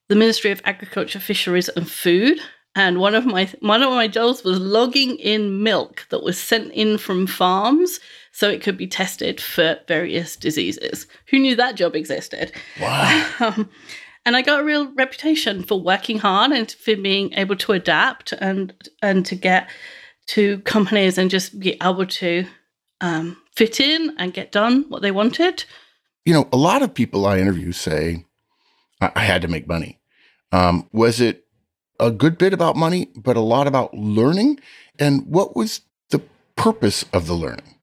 the 0.08 0.16
Ministry 0.16 0.50
of 0.50 0.62
Agriculture, 0.64 1.20
Fisheries 1.20 1.68
and 1.70 1.88
Food, 1.90 2.38
and 2.74 2.98
one 2.98 3.14
of 3.14 3.26
my 3.26 3.50
one 3.60 3.82
of 3.82 3.90
my 3.90 4.08
jobs 4.08 4.44
was 4.44 4.58
logging 4.58 5.16
in 5.16 5.62
milk 5.62 6.06
that 6.10 6.22
was 6.22 6.38
sent 6.38 6.72
in 6.72 6.98
from 6.98 7.26
farms 7.26 8.00
so 8.32 8.48
it 8.48 8.62
could 8.62 8.78
be 8.78 8.86
tested 8.86 9.40
for 9.40 9.78
various 9.86 10.36
diseases. 10.36 11.06
Who 11.28 11.38
knew 11.38 11.54
that 11.56 11.76
job 11.76 11.94
existed? 11.94 12.52
Wow. 12.80 13.28
Um, 13.40 13.70
and 14.24 14.36
I 14.36 14.42
got 14.42 14.60
a 14.60 14.64
real 14.64 14.92
reputation 14.94 15.64
for 15.64 15.80
working 15.80 16.18
hard 16.18 16.52
and 16.52 16.70
for 16.70 16.94
being 16.94 17.32
able 17.32 17.56
to 17.56 17.72
adapt 17.72 18.32
and 18.32 18.72
and 19.02 19.26
to 19.26 19.34
get 19.34 19.68
to 20.28 20.58
companies 20.60 21.18
and 21.18 21.28
just 21.28 21.58
be 21.58 21.76
able 21.82 22.06
to 22.06 22.46
um, 23.00 23.36
fit 23.54 23.80
in 23.80 24.14
and 24.18 24.32
get 24.32 24.52
done 24.52 24.86
what 24.88 25.02
they 25.02 25.10
wanted. 25.10 25.64
You 26.24 26.34
know, 26.34 26.48
a 26.52 26.56
lot 26.56 26.82
of 26.82 26.94
people 26.94 27.26
I 27.26 27.38
interview 27.38 27.72
say, 27.72 28.24
I, 29.00 29.10
I 29.16 29.20
had 29.24 29.42
to 29.42 29.48
make 29.48 29.66
money. 29.66 29.98
Um, 30.52 30.88
was 30.92 31.20
it 31.20 31.46
a 31.98 32.10
good 32.10 32.38
bit 32.38 32.52
about 32.52 32.76
money, 32.76 33.08
but 33.16 33.36
a 33.36 33.40
lot 33.40 33.66
about 33.66 33.94
learning? 33.94 34.60
And 34.98 35.26
what 35.26 35.56
was 35.56 35.82
the 36.10 36.22
purpose 36.56 37.04
of 37.12 37.26
the 37.26 37.34
learning? 37.34 37.78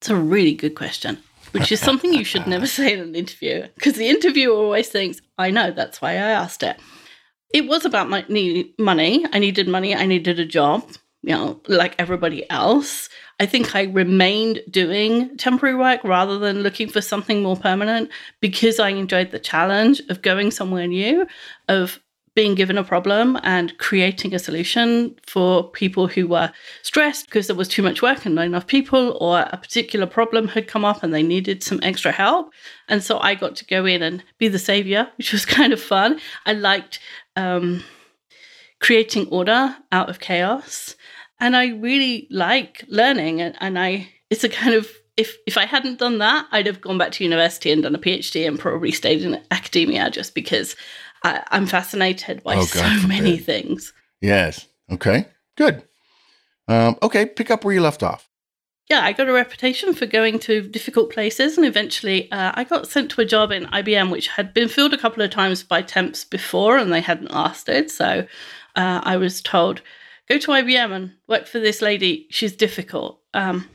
It's 0.00 0.10
a 0.10 0.16
really 0.16 0.54
good 0.54 0.74
question, 0.74 1.18
which 1.52 1.72
is 1.72 1.80
something 1.80 2.12
you 2.12 2.24
should 2.24 2.46
never 2.46 2.66
say 2.78 2.92
in 2.92 3.00
an 3.00 3.14
interview 3.14 3.66
because 3.74 3.94
the 3.94 4.08
interviewer 4.08 4.54
always 4.54 4.88
thinks, 4.88 5.20
I 5.38 5.50
know, 5.50 5.70
that's 5.70 6.00
why 6.00 6.12
I 6.12 6.30
asked 6.30 6.62
it. 6.62 6.78
It 7.52 7.66
was 7.68 7.84
about 7.84 8.10
my 8.10 8.24
need, 8.28 8.74
money. 8.78 9.24
I 9.32 9.38
needed 9.38 9.68
money. 9.68 9.94
I 9.94 10.06
needed 10.06 10.40
a 10.40 10.44
job, 10.44 10.88
you 11.22 11.34
know, 11.34 11.60
like 11.68 11.94
everybody 11.98 12.48
else. 12.50 13.08
I 13.40 13.46
think 13.46 13.74
I 13.74 13.84
remained 13.84 14.62
doing 14.70 15.36
temporary 15.36 15.74
work 15.74 16.02
rather 16.04 16.38
than 16.38 16.62
looking 16.62 16.88
for 16.88 17.00
something 17.00 17.42
more 17.42 17.56
permanent 17.56 18.10
because 18.40 18.78
I 18.78 18.90
enjoyed 18.90 19.32
the 19.32 19.40
challenge 19.40 20.00
of 20.08 20.22
going 20.22 20.50
somewhere 20.50 20.86
new, 20.86 21.26
of 21.68 22.00
being 22.34 22.54
given 22.54 22.76
a 22.76 22.84
problem 22.84 23.38
and 23.42 23.76
creating 23.78 24.34
a 24.34 24.38
solution 24.38 25.14
for 25.24 25.70
people 25.70 26.08
who 26.08 26.26
were 26.26 26.52
stressed 26.82 27.26
because 27.26 27.46
there 27.46 27.56
was 27.56 27.68
too 27.68 27.82
much 27.82 28.02
work 28.02 28.26
and 28.26 28.34
not 28.34 28.46
enough 28.46 28.66
people, 28.66 29.16
or 29.20 29.40
a 29.40 29.56
particular 29.56 30.06
problem 30.06 30.48
had 30.48 30.66
come 30.66 30.84
up 30.84 31.02
and 31.02 31.14
they 31.14 31.22
needed 31.22 31.62
some 31.62 31.80
extra 31.82 32.10
help. 32.10 32.52
And 32.88 33.02
so 33.02 33.18
I 33.18 33.34
got 33.34 33.54
to 33.56 33.66
go 33.66 33.86
in 33.86 34.02
and 34.02 34.22
be 34.38 34.48
the 34.48 34.58
savior, 34.58 35.08
which 35.16 35.32
was 35.32 35.44
kind 35.44 35.72
of 35.72 35.80
fun. 35.80 36.20
I 36.46 36.52
liked 36.52 36.98
um, 37.36 37.84
creating 38.80 39.28
order 39.28 39.76
out 39.92 40.10
of 40.10 40.20
chaos 40.20 40.96
and 41.44 41.54
I 41.54 41.66
really 41.66 42.26
like 42.30 42.84
learning, 42.88 43.42
and, 43.42 43.54
and 43.60 43.78
I 43.78 44.08
it's 44.30 44.44
a 44.44 44.48
kind 44.48 44.74
of 44.74 44.90
if 45.18 45.36
if 45.46 45.58
I 45.58 45.66
hadn't 45.66 45.98
done 45.98 46.16
that, 46.18 46.46
I'd 46.50 46.64
have 46.64 46.80
gone 46.80 46.96
back 46.96 47.12
to 47.12 47.24
university 47.24 47.70
and 47.70 47.82
done 47.82 47.94
a 47.94 47.98
PhD 47.98 48.48
and 48.48 48.58
probably 48.58 48.90
stayed 48.92 49.22
in 49.22 49.42
academia 49.50 50.10
just 50.10 50.34
because 50.34 50.74
I, 51.22 51.42
am 51.50 51.66
fascinated 51.66 52.42
by 52.42 52.56
oh, 52.56 52.64
so 52.64 53.06
many 53.06 53.36
things. 53.36 53.92
Yes. 54.22 54.66
Okay. 54.90 55.26
Good. 55.56 55.82
Um, 56.66 56.96
okay. 57.02 57.26
Pick 57.26 57.50
up 57.50 57.62
where 57.62 57.74
you 57.74 57.82
left 57.82 58.02
off. 58.02 58.26
Yeah, 58.88 59.00
I 59.02 59.12
got 59.12 59.28
a 59.28 59.32
reputation 59.32 59.92
for 59.92 60.06
going 60.06 60.38
to 60.40 60.62
difficult 60.62 61.10
places, 61.10 61.58
and 61.58 61.66
eventually 61.66 62.32
uh, 62.32 62.52
I 62.54 62.64
got 62.64 62.88
sent 62.88 63.10
to 63.12 63.20
a 63.20 63.26
job 63.26 63.52
in 63.52 63.64
IBM, 63.66 64.10
which 64.10 64.28
had 64.28 64.54
been 64.54 64.68
filled 64.68 64.94
a 64.94 64.98
couple 64.98 65.22
of 65.22 65.30
times 65.30 65.62
by 65.62 65.82
temps 65.82 66.24
before, 66.24 66.78
and 66.78 66.90
they 66.90 67.02
hadn't 67.02 67.32
lasted. 67.32 67.90
So 67.90 68.26
uh, 68.76 69.00
I 69.04 69.18
was 69.18 69.42
told 69.42 69.82
go 70.28 70.38
to 70.38 70.48
IBM 70.48 70.92
and 70.92 71.12
work 71.28 71.46
for 71.46 71.58
this 71.58 71.82
lady. 71.82 72.26
She's 72.30 72.54
difficult. 72.54 73.20
Um, 73.32 73.68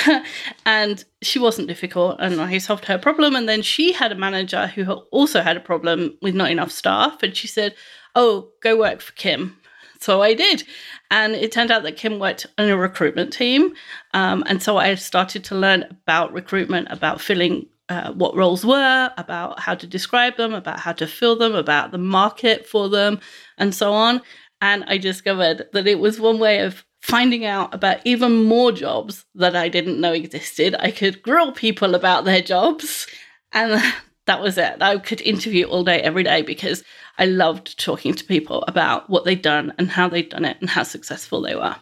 and 0.66 1.04
she 1.20 1.38
wasn't 1.38 1.68
difficult, 1.68 2.16
and 2.18 2.40
I 2.40 2.58
solved 2.58 2.86
her 2.86 2.98
problem. 2.98 3.36
And 3.36 3.48
then 3.48 3.62
she 3.62 3.92
had 3.92 4.12
a 4.12 4.16
manager 4.16 4.66
who 4.68 4.90
also 5.10 5.42
had 5.42 5.56
a 5.56 5.60
problem 5.60 6.16
with 6.22 6.34
not 6.34 6.50
enough 6.50 6.70
staff, 6.70 7.22
and 7.22 7.36
she 7.36 7.46
said, 7.46 7.74
"Oh, 8.14 8.48
go 8.60 8.78
work 8.78 9.00
for 9.00 9.12
Kim." 9.12 9.56
So 10.00 10.22
I 10.22 10.34
did, 10.34 10.64
and 11.10 11.34
it 11.34 11.52
turned 11.52 11.70
out 11.70 11.84
that 11.84 11.96
Kim 11.96 12.18
worked 12.18 12.46
on 12.58 12.68
a 12.68 12.76
recruitment 12.76 13.32
team, 13.32 13.74
um, 14.14 14.42
and 14.46 14.62
so 14.62 14.76
I 14.76 14.94
started 14.94 15.44
to 15.44 15.54
learn 15.54 15.84
about 15.90 16.32
recruitment, 16.32 16.88
about 16.90 17.20
filling 17.20 17.66
uh, 17.88 18.12
what 18.12 18.34
roles 18.34 18.64
were, 18.64 19.12
about 19.16 19.60
how 19.60 19.74
to 19.74 19.86
describe 19.86 20.36
them, 20.36 20.54
about 20.54 20.80
how 20.80 20.92
to 20.92 21.06
fill 21.06 21.36
them, 21.36 21.54
about 21.54 21.90
the 21.92 21.98
market 21.98 22.66
for 22.66 22.88
them, 22.88 23.20
and 23.58 23.74
so 23.74 23.92
on. 23.92 24.22
And 24.62 24.84
I 24.86 24.96
discovered 24.96 25.66
that 25.72 25.88
it 25.88 25.98
was 25.98 26.20
one 26.20 26.38
way 26.38 26.60
of 26.60 26.86
finding 27.02 27.44
out 27.44 27.74
about 27.74 27.98
even 28.04 28.44
more 28.44 28.70
jobs 28.70 29.26
that 29.34 29.56
I 29.56 29.68
didn't 29.68 30.00
know 30.00 30.12
existed. 30.12 30.76
I 30.78 30.92
could 30.92 31.20
grill 31.20 31.50
people 31.50 31.96
about 31.96 32.24
their 32.24 32.40
jobs, 32.40 33.08
and 33.52 33.82
that 34.26 34.40
was 34.40 34.56
it. 34.56 34.80
I 34.80 34.96
could 34.98 35.20
interview 35.20 35.66
all 35.66 35.82
day, 35.82 36.00
every 36.00 36.22
day 36.22 36.42
because 36.42 36.84
I 37.18 37.26
loved 37.26 37.78
talking 37.78 38.14
to 38.14 38.24
people 38.24 38.62
about 38.68 39.10
what 39.10 39.24
they'd 39.24 39.42
done 39.42 39.74
and 39.78 39.90
how 39.90 40.08
they'd 40.08 40.28
done 40.28 40.44
it 40.44 40.58
and 40.60 40.70
how 40.70 40.84
successful 40.84 41.42
they 41.42 41.56
were. 41.56 41.76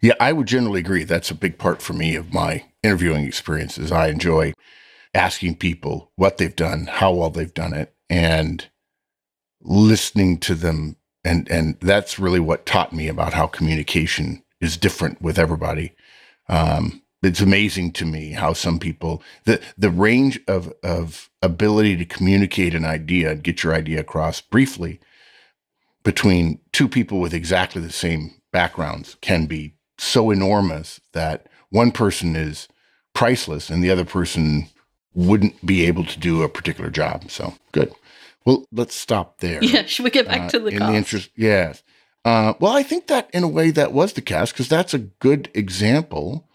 Yeah, 0.00 0.14
I 0.20 0.32
would 0.32 0.46
generally 0.46 0.80
agree. 0.80 1.02
That's 1.02 1.32
a 1.32 1.34
big 1.34 1.58
part 1.58 1.82
for 1.82 1.92
me 1.92 2.14
of 2.14 2.32
my 2.32 2.66
interviewing 2.84 3.26
experiences. 3.26 3.90
I 3.90 4.08
enjoy 4.08 4.52
asking 5.12 5.56
people 5.56 6.12
what 6.14 6.38
they've 6.38 6.54
done, 6.54 6.86
how 6.86 7.14
well 7.14 7.30
they've 7.30 7.52
done 7.52 7.74
it, 7.74 7.94
and 8.08 8.68
listening 9.60 10.38
to 10.38 10.54
them. 10.54 10.98
And 11.24 11.50
and 11.50 11.78
that's 11.80 12.18
really 12.18 12.40
what 12.40 12.66
taught 12.66 12.92
me 12.92 13.08
about 13.08 13.34
how 13.34 13.46
communication 13.46 14.42
is 14.60 14.76
different 14.76 15.22
with 15.22 15.38
everybody. 15.38 15.92
Um, 16.48 17.02
it's 17.22 17.40
amazing 17.40 17.92
to 17.92 18.04
me 18.04 18.32
how 18.32 18.52
some 18.52 18.78
people 18.78 19.22
the 19.44 19.60
the 19.78 19.90
range 19.90 20.40
of 20.46 20.72
of 20.82 21.30
ability 21.42 21.96
to 21.96 22.04
communicate 22.04 22.74
an 22.74 22.84
idea 22.84 23.32
and 23.32 23.42
get 23.42 23.62
your 23.62 23.74
idea 23.74 24.00
across 24.00 24.40
briefly 24.40 25.00
between 26.02 26.60
two 26.72 26.88
people 26.88 27.18
with 27.18 27.32
exactly 27.32 27.80
the 27.80 27.90
same 27.90 28.34
backgrounds 28.52 29.16
can 29.20 29.46
be 29.46 29.74
so 29.98 30.30
enormous 30.30 31.00
that 31.12 31.46
one 31.70 31.90
person 31.90 32.36
is 32.36 32.68
priceless 33.14 33.70
and 33.70 33.82
the 33.82 33.90
other 33.90 34.04
person 34.04 34.68
wouldn't 35.14 35.64
be 35.64 35.86
able 35.86 36.04
to 36.04 36.18
do 36.18 36.42
a 36.42 36.48
particular 36.48 36.90
job. 36.90 37.30
So 37.30 37.54
good. 37.72 37.92
Well, 38.44 38.66
let's 38.72 38.94
stop 38.94 39.38
there. 39.38 39.62
Yeah, 39.62 39.84
should 39.86 40.04
we 40.04 40.10
get 40.10 40.26
back 40.26 40.42
Uh, 40.42 40.48
to 40.50 40.58
the 40.60 40.66
in 40.68 40.78
cast? 40.78 40.90
the 40.90 40.96
interest? 40.96 41.30
Yes. 41.36 41.82
Uh, 42.24 42.54
well, 42.60 42.72
I 42.76 42.82
think 42.82 43.06
that 43.08 43.28
in 43.32 43.42
a 43.42 43.48
way 43.48 43.70
that 43.70 43.92
was 43.92 44.14
the 44.14 44.22
cast 44.22 44.52
because 44.54 44.68
that's 44.68 44.94
a 44.94 44.98
good 44.98 45.50
example 45.54 46.48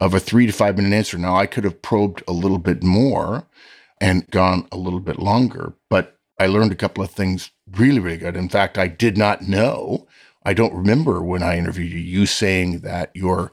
of 0.00 0.14
a 0.14 0.20
three 0.20 0.46
to 0.46 0.52
five 0.52 0.76
minute 0.76 0.92
answer. 0.92 1.16
Now, 1.18 1.36
I 1.36 1.46
could 1.46 1.64
have 1.64 1.80
probed 1.82 2.22
a 2.26 2.32
little 2.32 2.58
bit 2.58 2.82
more 2.82 3.46
and 4.00 4.28
gone 4.30 4.66
a 4.72 4.76
little 4.76 4.98
bit 5.00 5.18
longer, 5.20 5.74
but 5.88 6.18
I 6.40 6.46
learned 6.46 6.72
a 6.72 6.76
couple 6.76 7.04
of 7.04 7.10
things 7.10 7.50
really, 7.70 8.00
really 8.00 8.16
good. 8.16 8.36
In 8.36 8.48
fact, 8.48 8.78
I 8.78 8.88
did 8.88 9.16
not 9.16 9.42
know. 9.42 10.08
I 10.44 10.54
don't 10.54 10.74
remember 10.74 11.22
when 11.22 11.42
I 11.44 11.56
interviewed 11.56 11.92
you, 11.92 11.98
you 11.98 12.26
saying 12.26 12.80
that 12.80 13.12
your 13.14 13.52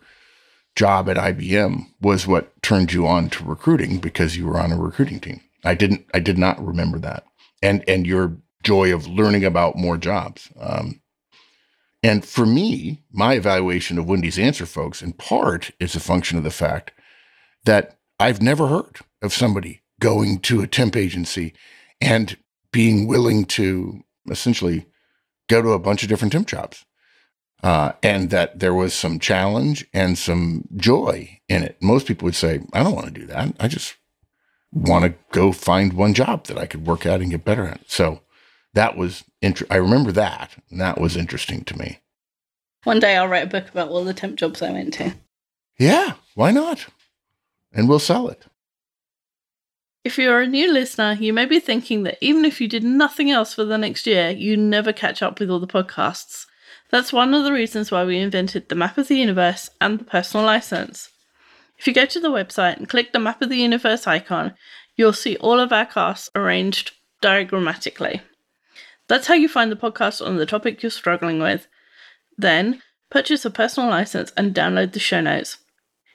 job 0.76 1.08
at 1.08 1.18
IBM 1.18 1.86
was 2.02 2.26
what 2.26 2.60
turned 2.64 2.94
you 2.94 3.06
on 3.06 3.30
to 3.32 3.44
recruiting 3.44 4.00
because 4.00 4.36
you 4.38 4.48
were 4.48 4.60
on 4.60 4.72
a 4.72 4.78
recruiting 4.78 5.20
team. 5.20 5.42
I 5.64 5.76
didn't. 5.76 6.06
I 6.16 6.20
did 6.20 6.40
not 6.40 6.66
remember 6.66 6.98
that, 7.00 7.26
and 7.62 7.84
and 7.88 8.06
your 8.06 8.38
joy 8.64 8.94
of 8.94 9.08
learning 9.08 9.46
about 9.46 9.76
more 9.76 9.98
jobs. 9.98 10.50
Um, 10.60 11.02
and 12.02 12.24
for 12.24 12.46
me, 12.46 13.02
my 13.12 13.34
evaluation 13.34 13.98
of 13.98 14.08
Wendy's 14.08 14.40
answer, 14.40 14.66
folks, 14.66 15.02
in 15.02 15.14
part 15.14 15.72
is 15.80 15.96
a 15.96 16.00
function 16.00 16.38
of 16.38 16.44
the 16.44 16.52
fact 16.52 16.92
that 17.66 17.98
I've 18.20 18.42
never 18.42 18.68
heard 18.68 19.00
of 19.22 19.34
somebody 19.34 19.82
going 20.00 20.40
to 20.40 20.62
a 20.62 20.68
temp 20.68 20.96
agency 20.96 21.54
and 22.00 22.38
being 22.72 23.08
willing 23.08 23.46
to 23.46 24.04
essentially 24.30 24.86
go 25.50 25.62
to 25.62 25.72
a 25.72 25.80
bunch 25.80 26.04
of 26.04 26.10
different 26.10 26.32
temp 26.32 26.48
jobs. 26.48 26.86
Uh, 27.62 27.92
and 28.02 28.30
that 28.30 28.60
there 28.60 28.74
was 28.74 28.94
some 28.94 29.20
challenge 29.20 29.86
and 29.94 30.18
some 30.18 30.64
joy 30.78 31.42
in 31.50 31.62
it. 31.62 31.76
Most 31.82 32.08
people 32.08 32.26
would 32.26 32.36
say, 32.36 32.62
I 32.72 32.82
don't 32.82 32.96
want 32.96 33.08
to 33.08 33.20
do 33.20 33.26
that. 33.28 33.54
I 33.60 33.68
just 33.68 33.98
want 34.72 35.06
to 35.06 35.16
go 35.32 35.52
find 35.52 35.94
one 35.94 36.14
job 36.14 36.46
that 36.46 36.58
I 36.58 36.66
could 36.66 36.86
work 36.86 37.06
at 37.06 37.22
and 37.22 37.32
get 37.32 37.46
better 37.46 37.66
at. 37.66 37.90
So 37.90 38.22
that 38.74 38.96
was, 38.96 39.24
inter- 39.42 39.66
I 39.70 39.78
remember 39.78 40.12
that. 40.12 40.52
And 40.70 40.80
that 40.80 41.00
was 41.00 41.18
interesting 41.18 41.64
to 41.66 41.78
me. 41.78 42.00
One 42.84 43.00
day 43.00 43.18
I'll 43.18 43.28
write 43.28 43.44
a 43.44 43.48
book 43.48 43.70
about 43.70 43.90
all 43.90 44.04
the 44.04 44.14
temp 44.14 44.38
jobs 44.38 44.62
I 44.62 44.72
went 44.72 44.94
to. 44.96 45.14
Yeah, 45.78 46.14
why 46.36 46.52
not? 46.52 46.88
And 47.74 47.90
we'll 47.90 48.00
sell 48.00 48.28
it. 48.30 48.46
If 50.04 50.18
you're 50.18 50.42
a 50.42 50.48
new 50.48 50.72
listener, 50.72 51.14
you 51.20 51.34
may 51.34 51.46
be 51.46 51.60
thinking 51.60 52.04
that 52.04 52.18
even 52.22 52.46
if 52.46 52.62
you 52.62 52.68
did 52.68 52.84
nothing 52.84 53.30
else 53.30 53.54
for 53.54 53.66
the 53.66 53.78
next 53.78 54.08
year, 54.08 54.30
you 54.30 54.56
never 54.56 54.94
catch 54.94 55.22
up 55.22 55.40
with 55.40 55.50
all 55.50 55.60
the 55.60 55.68
podcasts. 55.68 56.46
That's 56.90 57.14
one 57.14 57.34
of 57.34 57.44
the 57.44 57.52
reasons 57.52 57.92
why 57.92 58.06
we 58.06 58.18
invented 58.18 58.70
the 58.70 58.76
Map 58.76 58.98
of 58.98 59.10
the 59.10 59.18
Universe 59.18 59.70
and 59.82 60.00
the 60.00 60.06
personal 60.06 60.46
license. 60.46 61.10
If 61.80 61.88
you 61.88 61.94
go 61.94 62.06
to 62.06 62.20
the 62.20 62.30
website 62.30 62.76
and 62.76 62.90
click 62.90 63.14
the 63.14 63.20
Map 63.20 63.42
of 63.42 63.48
the 63.48 63.56
Universe 63.56 64.06
icon, 64.06 64.54
you'll 64.98 65.14
see 65.14 65.38
all 65.38 65.62
of 65.62 65.72
our 65.72 65.86
casts 65.86 66.30
arranged 66.36 66.92
diagrammatically. 67.22 68.20
That's 69.08 69.28
how 69.28 69.34
you 69.34 69.48
find 69.48 69.72
the 69.72 69.78
podcast 69.78 70.26
on 70.26 70.36
the 70.36 70.46
topic 70.46 70.84
you're 70.84 70.90
struggling 70.90 71.40
with. 71.40 71.68
Then, 72.38 72.82
purchase 73.10 73.46
a 73.46 73.50
personal 73.50 73.90
license 73.90 74.34
and 74.36 74.54
download 74.54 74.92
the 74.92 75.00
show 75.00 75.22
notes. 75.22 75.58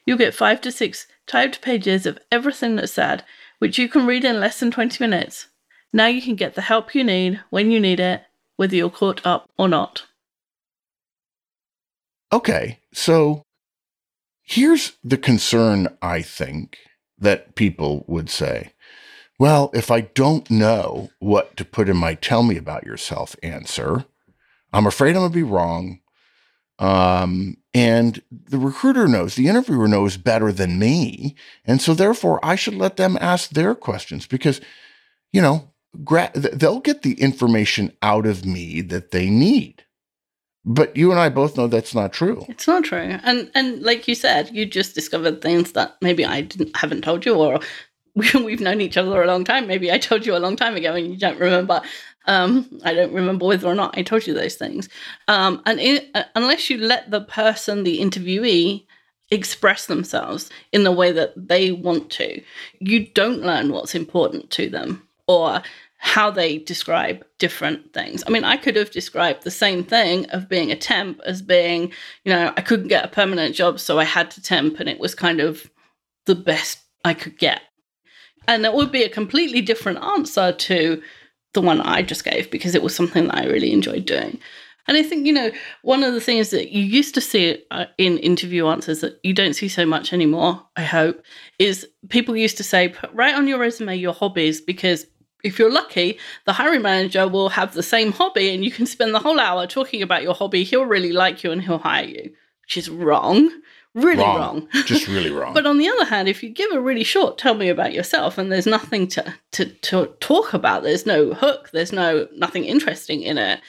You'll 0.05 0.19
get 0.19 0.35
five 0.35 0.61
to 0.61 0.71
six 0.71 1.07
typed 1.27 1.63
pages 1.63 2.05
of 2.05 2.19
everything 2.31 2.77
that's 2.77 2.93
said, 2.93 3.25
which 3.59 3.79
you 3.79 3.89
can 3.89 4.07
read 4.07 4.25
in 4.25 4.41
less 4.41 4.61
than 4.61 4.71
20 4.71 5.03
minutes. 5.03 5.49
Now 5.95 6.07
you 6.07 6.21
can 6.21 6.35
get 6.35 6.55
the 6.55 6.61
help 6.61 6.95
you 6.95 7.05
need 7.05 7.41
when 7.49 7.71
you 7.71 7.81
need 7.81 8.01
it, 8.01 8.23
whether 8.57 8.77
you're 8.77 8.91
caught 8.91 9.25
up 9.25 9.49
or 9.57 9.69
not. 9.69 10.05
Okay, 12.31 12.81
so 12.93 13.43
here's 14.45 14.93
the 15.03 15.19
concern 15.19 15.89
I 16.01 16.23
think 16.23 16.79
that 17.19 17.55
people 17.55 18.05
would 18.07 18.31
say. 18.31 18.73
Well, 19.39 19.71
if 19.75 19.91
I 19.91 20.03
don't 20.03 20.49
know 20.51 21.11
what 21.19 21.57
to 21.57 21.65
put 21.65 21.89
in 21.89 21.97
my 21.97 22.15
tell 22.15 22.43
me 22.45 22.57
about 22.57 22.87
yourself 22.87 23.35
answer, 23.43 24.05
I'm 24.73 24.87
afraid 24.87 25.11
I'm 25.11 25.23
going 25.23 25.33
to 25.33 25.35
be 25.35 25.43
wrong. 25.43 26.01
Um, 26.79 27.57
and 27.73 28.23
the 28.31 28.59
recruiter 28.59 29.09
knows, 29.09 29.35
the 29.35 29.49
interviewer 29.49 29.89
knows 29.89 30.17
better 30.17 30.53
than 30.53 30.79
me. 30.79 31.35
And 31.65 31.81
so 31.81 31.95
therefore 31.95 32.45
I 32.45 32.55
should 32.55 32.75
let 32.75 32.97
them 32.97 33.19
ask 33.21 33.51
their 33.51 33.75
questions 33.75 34.27
because, 34.27 34.61
you 35.33 35.41
know, 35.41 35.71
gra- 36.05 36.33
they'll 36.35 36.81
get 36.81 37.03
the 37.03 37.15
information 37.21 37.93
out 38.03 38.27
of 38.27 38.45
me 38.45 38.81
that 38.83 39.11
they 39.11 39.31
need. 39.31 39.84
But 40.65 40.97
you 40.97 41.11
and 41.11 41.21
I 41.21 41.29
both 41.29 41.57
know 41.57 41.67
that's 41.67 41.95
not 41.95 42.13
true. 42.13 42.45
It's 42.49 42.67
not 42.67 42.85
true. 42.85 43.19
And 43.23 43.51
and 43.55 43.83
like 43.83 44.09
you 44.09 44.15
said, 44.15 44.51
you 44.55 44.65
just 44.65 44.95
discovered 44.95 45.43
things 45.43 45.73
that 45.73 45.97
maybe 46.01 46.25
I 46.25 46.41
didn't 46.41 46.77
haven't 46.77 47.03
told 47.03 47.27
you 47.27 47.35
or 47.35 47.61
we've 48.15 48.61
known 48.61 48.81
each 48.81 48.97
other 48.97 49.23
a 49.23 49.27
long 49.27 49.45
time. 49.45 49.67
Maybe 49.67 49.93
I 49.93 49.99
told 49.99 50.25
you 50.25 50.37
a 50.37 50.39
long 50.39 50.57
time 50.57 50.77
ago 50.77 50.95
and 50.95 51.09
you 51.09 51.19
don't 51.19 51.39
remember. 51.39 51.83
Um, 52.27 52.81
I 52.85 52.95
don't 52.95 53.13
remember 53.13 53.45
whether 53.45 53.69
or 53.69 53.75
not 53.75 53.99
I 53.99 54.03
told 54.03 54.27
you 54.27 54.33
those 54.33 54.55
things. 54.55 54.89
Um, 55.29 55.61
and 55.67 56.03
uh, 56.15 56.25
unless 56.35 56.71
you 56.71 56.79
let 56.79 57.11
the 57.11 57.21
person, 57.21 57.85
the 57.85 58.01
interviewee, 58.01 58.87
express 59.31 59.87
themselves 59.87 60.49
in 60.73 60.85
the 60.85 60.93
way 60.93 61.13
that 61.13 61.33
they 61.37 61.73
want 61.73 62.09
to, 62.11 62.41
you 62.79 63.07
don't 63.09 63.43
learn 63.43 63.73
what's 63.73 63.95
important 63.95 64.51
to 64.51 64.71
them 64.71 65.07
or 65.27 65.63
how 66.05 66.31
they 66.31 66.59
describe 66.59 67.25
different 67.39 67.95
things. 67.95 68.23
I 68.27 68.31
mean, 68.31 68.45
I 68.45 68.59
could 68.59 68.77
have 68.77 68.91
described 68.91 69.43
the 69.43 69.51
same 69.51 69.83
thing 69.83 70.27
of 70.31 70.51
being 70.51 70.71
a 70.71 70.77
temp 70.77 71.19
as 71.25 71.41
being, 71.41 71.93
you 72.25 72.33
know, 72.33 72.53
I 72.55 72.61
couldn't 72.61 72.89
get 72.89 73.07
a 73.07 73.09
permanent 73.09 73.55
job, 73.55 73.81
so 73.81 73.99
I 73.99 74.05
had 74.05 74.31
to 74.33 74.43
temp, 74.43 74.79
and 74.81 74.89
it 74.89 75.01
was 75.01 75.15
kind 75.15 75.41
of 75.41 75.71
the 76.27 76.35
best 76.35 76.81
I 77.07 77.15
could 77.15 77.39
get. 77.39 77.63
And 78.47 78.63
that 78.67 78.75
would 78.75 78.93
be 78.93 79.03
a 79.03 79.09
completely 79.09 79.63
different 79.63 80.05
answer 80.05 80.53
to 80.53 81.03
the 81.55 81.63
one 81.63 81.81
I 81.81 82.03
just 82.03 82.23
gave 82.23 82.51
because 82.51 82.75
it 82.75 82.83
was 82.83 82.95
something 82.95 83.29
that 83.29 83.39
I 83.39 83.47
really 83.47 83.73
enjoyed 83.73 84.05
doing. 84.05 84.39
And 84.87 84.99
I 84.99 85.03
think, 85.03 85.27
you 85.27 85.33
know, 85.33 85.51
one 85.81 86.03
of 86.03 86.13
the 86.13 86.21
things 86.21 86.51
that 86.51 86.71
you 86.71 86.83
used 86.83 87.15
to 87.15 87.23
see 87.23 87.65
uh, 87.71 87.87
in 87.97 88.19
interview 88.19 88.67
answers 88.67 89.01
that 89.01 89.19
you 89.23 89.33
don't 89.33 89.55
see 89.55 89.69
so 89.69 89.87
much 89.87 90.13
anymore, 90.13 90.63
I 90.77 90.83
hope, 90.83 91.23
is 91.59 91.89
people 92.11 92.37
used 92.37 92.59
to 92.59 92.63
say, 92.63 92.91
put 92.91 93.11
right 93.15 93.35
on 93.35 93.49
your 93.49 93.59
resume 93.59 93.97
your 93.97 94.13
hobbies 94.13 94.61
because 94.61 95.07
if 95.45 95.59
you're 95.59 95.71
lucky, 95.71 96.19
the 96.47 96.55
hiring 96.55 96.83
manager 96.83 97.29
will 97.29 97.51
have 97.51 97.75
the 97.75 97.83
same 97.83 98.11
hobby 98.13 98.53
and 98.53 98.65
you 98.65 98.71
can 98.71 98.87
spend 98.87 99.15
the 99.15 99.21
whole 99.21 99.39
hour 99.39 99.67
talking 99.67 100.03
about 100.03 100.23
your 100.23 100.35
hobby. 100.35 100.65
He'll 100.65 100.87
really 100.87 101.13
like 101.13 101.45
you 101.45 101.53
and 101.53 101.63
he'll 101.63 101.79
hire 101.79 102.07
you, 102.07 102.33
which 102.63 102.77
is 102.77 102.89
wrong. 102.89 103.51
Really 103.95 104.25
wrong. 104.25 104.67
Just 104.87 105.07
really 105.07 105.31
wrong. 105.31 105.55
But 105.55 105.67
on 105.67 105.79
the 105.79 105.89
other 105.89 106.07
hand, 106.07 106.29
if 106.29 106.43
you 106.43 106.49
give 106.49 106.73
a 106.73 106.81
really 106.81 107.05
short 107.05 107.39
tell 107.39 107.55
me 107.55 107.69
about 107.69 107.93
yourself 107.93 108.39
and 108.39 108.51
there's 108.51 108.67
nothing 108.67 109.07
to, 109.09 109.35
to, 109.53 109.67
to 109.67 110.07
talk 110.19 110.53
about, 110.55 110.83
there's 110.83 111.07
no 111.07 111.33
hook, 111.33 111.71
there's 111.73 111.93
no 111.93 112.27
nothing 112.35 112.65
interesting 112.65 113.23
in 113.23 113.39
it, 113.39 113.61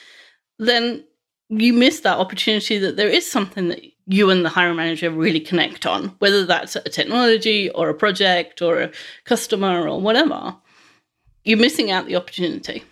then 0.58 1.04
you 1.48 1.72
miss 1.72 2.00
that 2.00 2.18
opportunity 2.18 2.78
that 2.78 2.96
there 2.96 3.08
is 3.08 3.30
something 3.30 3.68
that 3.68 3.82
you 4.06 4.30
and 4.30 4.44
the 4.44 4.48
hiring 4.48 4.76
manager 4.76 5.10
really 5.10 5.40
connect 5.40 5.86
on, 5.86 6.08
whether 6.18 6.44
that's 6.44 6.74
a 6.74 6.82
technology 6.82 7.70
or 7.70 7.88
a 7.88 7.94
project 7.94 8.62
or 8.62 8.80
a 8.80 8.90
customer 9.24 9.86
or 9.88 10.00
whatever. 10.00 10.56
You're 11.46 11.58
missing 11.58 11.90
out 11.92 12.06
the 12.06 12.16
opportunity. 12.16 12.82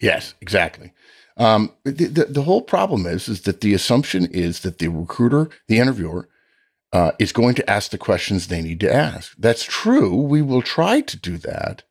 Yes, 0.00 0.34
exactly. 0.40 0.92
Um, 1.36 1.72
the, 1.84 2.06
the, 2.06 2.24
the 2.24 2.42
whole 2.42 2.60
problem 2.60 3.06
is 3.06 3.28
is 3.28 3.42
that 3.42 3.60
the 3.60 3.72
assumption 3.72 4.26
is 4.26 4.60
that 4.60 4.78
the 4.78 4.88
recruiter, 4.88 5.48
the 5.68 5.78
interviewer, 5.78 6.28
uh, 6.92 7.12
is 7.20 7.32
going 7.32 7.54
to 7.54 7.70
ask 7.70 7.92
the 7.92 7.98
questions 7.98 8.48
they 8.48 8.60
need 8.60 8.80
to 8.80 8.92
ask. 8.92 9.34
That's 9.38 9.62
true. 9.64 10.14
We 10.14 10.42
will 10.42 10.60
try 10.60 11.00
to 11.02 11.16
do 11.16 11.38
that, 11.38 11.84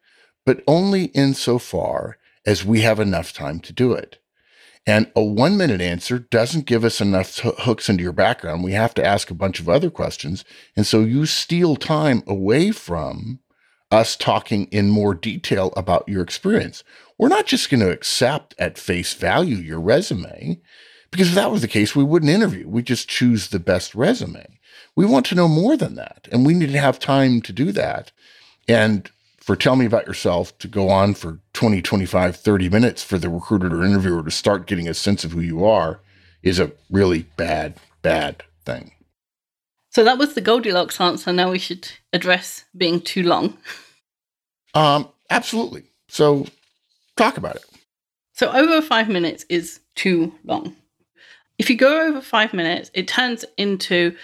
but 0.46 0.62
only 0.68 1.06
insofar 1.06 2.18
as 2.46 2.66
we 2.66 2.82
have 2.82 3.00
enough 3.00 3.32
time 3.32 3.62
to 3.62 3.72
do 3.72 3.94
it. 3.94 4.20
And 4.86 5.10
a 5.16 5.24
one 5.24 5.56
minute 5.56 5.82
answer 5.82 6.20
doesn't 6.20 6.66
give 6.66 6.84
us 6.84 7.00
enough 7.00 7.46
h- 7.46 7.54
hooks 7.60 7.88
into 7.88 8.04
your 8.04 8.12
background. 8.12 8.64
We 8.64 8.74
have 8.74 8.94
to 8.96 9.06
ask 9.06 9.32
a 9.32 9.36
bunch 9.36 9.60
of 9.60 9.70
other 9.70 9.90
questions. 9.90 10.44
And 10.76 10.86
so 10.86 11.02
you 11.02 11.26
steal 11.26 11.78
time 11.78 12.24
away 12.28 12.72
from 12.72 13.40
us 13.92 14.16
talking 14.16 14.66
in 14.66 14.90
more 14.90 15.14
detail 15.14 15.74
about 15.76 16.08
your 16.08 16.22
experience. 16.22 16.84
We're 17.18 17.28
not 17.28 17.46
just 17.46 17.70
going 17.70 17.82
to 17.82 17.92
accept 17.92 18.56
at 18.60 18.78
face 18.78 19.14
value 19.14 19.56
your 19.56 19.80
resume, 19.80 20.62
because 21.12 21.30
if 21.30 21.36
that 21.36 21.52
was 21.52 21.62
the 21.62 21.68
case, 21.68 21.96
we 21.96 22.04
wouldn't 22.04 22.32
interview. 22.32 22.68
We 22.68 22.84
just 22.84 23.10
choose 23.10 23.50
the 23.50 23.60
best 23.60 23.96
resume. 23.96 24.60
We 24.96 25.06
want 25.06 25.26
to 25.28 25.36
know 25.36 25.48
more 25.48 25.76
than 25.76 25.96
that, 25.96 26.28
and 26.32 26.46
we 26.46 26.54
need 26.54 26.72
to 26.72 26.80
have 26.80 27.00
time 27.00 27.42
to 27.42 27.54
do 27.54 27.72
that. 27.72 28.12
And 28.68 29.10
for 29.38 29.56
tell 29.56 29.76
me 29.76 29.86
about 29.86 30.06
yourself 30.06 30.56
to 30.60 30.68
go 30.68 30.90
on 30.90 31.16
for 31.16 31.40
20, 31.54 31.82
25, 31.82 32.36
30 32.36 32.70
minutes 32.70 33.04
for 33.04 33.18
the 33.18 33.30
recruiter 33.30 33.68
or 33.68 33.84
interviewer 33.84 34.24
to 34.24 34.30
start 34.30 34.68
getting 34.68 34.88
a 34.88 34.94
sense 34.94 35.24
of 35.24 35.32
who 35.32 35.42
you 35.42 35.66
are 35.66 36.02
is 36.44 36.60
a 36.60 36.72
really 36.92 37.24
bad, 37.36 37.80
bad 38.04 38.44
thing. 38.66 38.92
So 39.92 40.04
that 40.04 40.18
was 40.18 40.36
the 40.36 40.42
Goldilocks 40.42 41.02
answer. 41.02 41.34
Now 41.34 41.52
we 41.52 41.60
should 41.60 41.92
address 42.14 42.66
being 42.78 43.02
too 43.02 43.24
long. 43.24 43.58
Um, 44.74 45.10
absolutely. 45.30 45.84
So 46.08 46.46
talk 47.18 47.38
about 47.38 47.56
it. 47.56 47.66
So 48.34 48.52
over 48.52 48.82
five 48.82 49.10
minutes 49.10 49.46
is 49.50 49.80
too 49.96 50.34
long. 50.44 50.76
If 51.58 51.70
you 51.70 51.76
go 51.76 52.08
over 52.08 52.22
five 52.22 52.54
minutes, 52.54 52.90
it 52.94 53.08
turns 53.08 53.44
into 53.58 54.16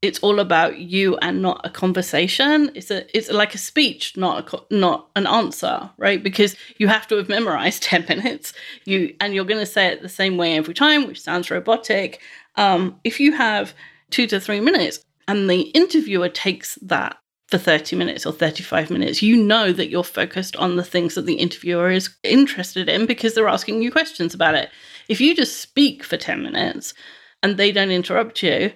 it's 0.00 0.18
all 0.18 0.40
about 0.40 0.78
you 0.78 1.16
and 1.18 1.40
not 1.40 1.60
a 1.62 1.70
conversation. 1.70 2.72
It's 2.74 2.90
a 2.90 3.16
it's 3.16 3.30
like 3.30 3.54
a 3.54 3.58
speech, 3.58 4.16
not 4.16 4.52
a, 4.52 4.74
not 4.74 5.08
an 5.14 5.28
answer, 5.28 5.88
right? 5.96 6.20
Because 6.20 6.56
you 6.78 6.88
have 6.88 7.06
to 7.08 7.16
have 7.16 7.28
memorized 7.28 7.82
ten 7.84 8.04
minutes. 8.08 8.52
You 8.84 9.14
and 9.20 9.32
you're 9.32 9.44
going 9.44 9.60
to 9.60 9.66
say 9.66 9.86
it 9.86 10.02
the 10.02 10.08
same 10.08 10.36
way 10.36 10.56
every 10.56 10.74
time, 10.74 11.06
which 11.06 11.20
sounds 11.20 11.50
robotic. 11.50 12.20
Um, 12.56 12.98
if 13.04 13.20
you 13.20 13.32
have 13.32 13.74
two 14.12 14.26
to 14.28 14.38
three 14.38 14.60
minutes, 14.60 15.04
and 15.26 15.48
the 15.50 15.62
interviewer 15.62 16.28
takes 16.28 16.76
that 16.82 17.16
for 17.48 17.58
30 17.58 17.96
minutes 17.96 18.24
or 18.24 18.32
35 18.32 18.90
minutes, 18.90 19.22
you 19.22 19.36
know 19.36 19.72
that 19.72 19.90
you're 19.90 20.02
focused 20.02 20.56
on 20.56 20.76
the 20.76 20.84
things 20.84 21.14
that 21.14 21.26
the 21.26 21.34
interviewer 21.34 21.90
is 21.90 22.08
interested 22.22 22.88
in 22.88 23.04
because 23.04 23.34
they're 23.34 23.46
asking 23.46 23.82
you 23.82 23.92
questions 23.92 24.32
about 24.32 24.54
it. 24.54 24.70
If 25.08 25.20
you 25.20 25.36
just 25.36 25.60
speak 25.60 26.02
for 26.02 26.16
10 26.16 26.42
minutes 26.42 26.94
and 27.42 27.56
they 27.56 27.70
don't 27.70 27.90
interrupt 27.90 28.42
you, 28.42 28.72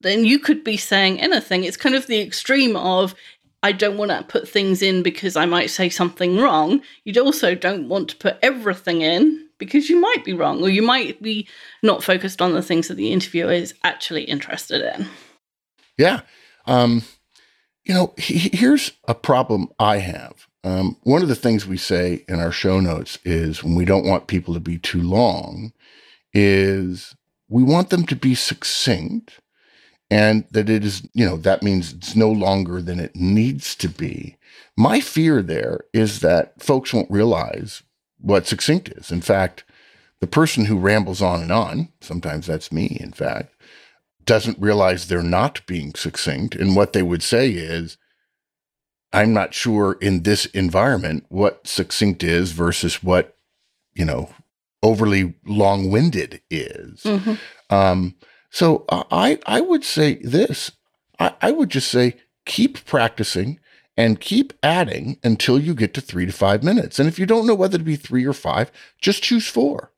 then 0.00 0.24
you 0.24 0.38
could 0.38 0.64
be 0.64 0.78
saying 0.78 1.20
anything. 1.20 1.64
It's 1.64 1.76
kind 1.76 1.94
of 1.94 2.06
the 2.06 2.20
extreme 2.20 2.74
of, 2.76 3.14
I 3.62 3.72
don't 3.72 3.98
want 3.98 4.10
to 4.12 4.22
put 4.22 4.48
things 4.48 4.80
in 4.80 5.02
because 5.02 5.36
I 5.36 5.44
might 5.44 5.70
say 5.70 5.90
something 5.90 6.38
wrong. 6.38 6.80
You'd 7.04 7.18
also 7.18 7.54
don't 7.54 7.88
want 7.88 8.08
to 8.10 8.16
put 8.16 8.38
everything 8.42 9.02
in 9.02 9.45
because 9.58 9.88
you 9.88 10.00
might 10.00 10.24
be 10.24 10.32
wrong 10.32 10.62
or 10.62 10.68
you 10.68 10.82
might 10.82 11.22
be 11.22 11.48
not 11.82 12.02
focused 12.02 12.42
on 12.42 12.52
the 12.52 12.62
things 12.62 12.88
that 12.88 12.94
the 12.94 13.12
interviewer 13.12 13.52
is 13.52 13.74
actually 13.84 14.24
interested 14.24 14.82
in. 14.94 15.06
Yeah. 15.96 16.20
Um, 16.66 17.02
you 17.84 17.94
know, 17.94 18.14
he, 18.18 18.50
here's 18.52 18.92
a 19.06 19.14
problem 19.14 19.68
I 19.78 19.98
have. 19.98 20.46
Um, 20.64 20.96
one 21.04 21.22
of 21.22 21.28
the 21.28 21.36
things 21.36 21.66
we 21.66 21.76
say 21.76 22.24
in 22.28 22.40
our 22.40 22.50
show 22.50 22.80
notes 22.80 23.18
is 23.24 23.62
when 23.62 23.76
we 23.76 23.84
don't 23.84 24.06
want 24.06 24.26
people 24.26 24.52
to 24.54 24.60
be 24.60 24.78
too 24.78 25.00
long, 25.00 25.72
is 26.34 27.14
we 27.48 27.62
want 27.62 27.90
them 27.90 28.04
to 28.06 28.16
be 28.16 28.34
succinct 28.34 29.40
and 30.10 30.44
that 30.50 30.68
it 30.68 30.84
is, 30.84 31.08
you 31.14 31.24
know, 31.24 31.36
that 31.36 31.62
means 31.62 31.92
it's 31.92 32.16
no 32.16 32.30
longer 32.30 32.82
than 32.82 33.00
it 33.00 33.16
needs 33.16 33.74
to 33.76 33.88
be. 33.88 34.36
My 34.76 35.00
fear 35.00 35.42
there 35.42 35.80
is 35.92 36.20
that 36.20 36.62
folks 36.62 36.92
won't 36.92 37.10
realize 37.10 37.82
what 38.18 38.46
succinct 38.46 38.88
is. 38.90 39.10
In 39.10 39.20
fact, 39.20 39.64
the 40.20 40.26
person 40.26 40.66
who 40.66 40.78
rambles 40.78 41.20
on 41.20 41.42
and 41.42 41.52
on, 41.52 41.88
sometimes 42.00 42.46
that's 42.46 42.72
me, 42.72 42.96
in 43.00 43.12
fact, 43.12 43.54
doesn't 44.24 44.58
realize 44.58 45.06
they're 45.06 45.22
not 45.22 45.64
being 45.66 45.94
succinct. 45.94 46.54
And 46.54 46.74
what 46.74 46.92
they 46.92 47.02
would 47.02 47.22
say 47.22 47.50
is, 47.50 47.96
I'm 49.12 49.32
not 49.32 49.54
sure 49.54 49.96
in 50.00 50.22
this 50.22 50.46
environment 50.46 51.26
what 51.28 51.66
succinct 51.66 52.22
is 52.24 52.52
versus 52.52 53.02
what, 53.02 53.36
you 53.94 54.04
know, 54.04 54.30
overly 54.82 55.34
long 55.46 55.90
winded 55.90 56.40
is. 56.50 57.02
Mm-hmm. 57.02 57.74
Um, 57.74 58.16
so 58.50 58.84
I, 58.90 59.38
I 59.46 59.60
would 59.60 59.84
say 59.84 60.14
this 60.16 60.72
I, 61.18 61.34
I 61.40 61.50
would 61.50 61.70
just 61.70 61.88
say 61.88 62.16
keep 62.44 62.84
practicing 62.84 63.58
and 63.96 64.20
keep 64.20 64.52
adding 64.62 65.18
until 65.24 65.58
you 65.58 65.74
get 65.74 65.94
to 65.94 66.00
three 66.00 66.26
to 66.26 66.32
five 66.32 66.62
minutes. 66.62 66.98
And 66.98 67.08
if 67.08 67.18
you 67.18 67.26
don't 67.26 67.46
know 67.46 67.54
whether 67.54 67.78
to 67.78 67.84
be 67.84 67.96
three 67.96 68.24
or 68.26 68.32
five, 68.32 68.70
just 69.00 69.22
choose 69.22 69.48
four. 69.48 69.92